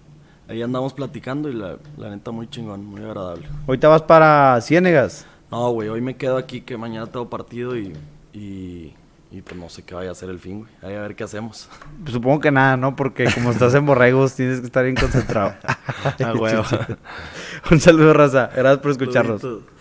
[0.47, 3.47] ahí andamos platicando y la, la neta muy chingón, muy agradable.
[3.67, 5.26] Ahorita vas para Ciénegas.
[5.51, 7.93] No, güey, hoy me quedo aquí que mañana tengo partido y,
[8.34, 8.93] y,
[9.32, 10.72] y pues no sé qué vaya a ser el fin, güey.
[10.82, 11.70] Ahí a ver qué hacemos.
[12.01, 12.95] Pues supongo que nada, ¿no?
[12.95, 15.53] Porque como estás en Borregos tienes que estar bien concentrado.
[16.24, 16.63] Ah, huevo.
[17.72, 18.49] un saludo, raza.
[18.55, 19.41] Gracias por escucharnos.
[19.41, 19.78] Saluditos.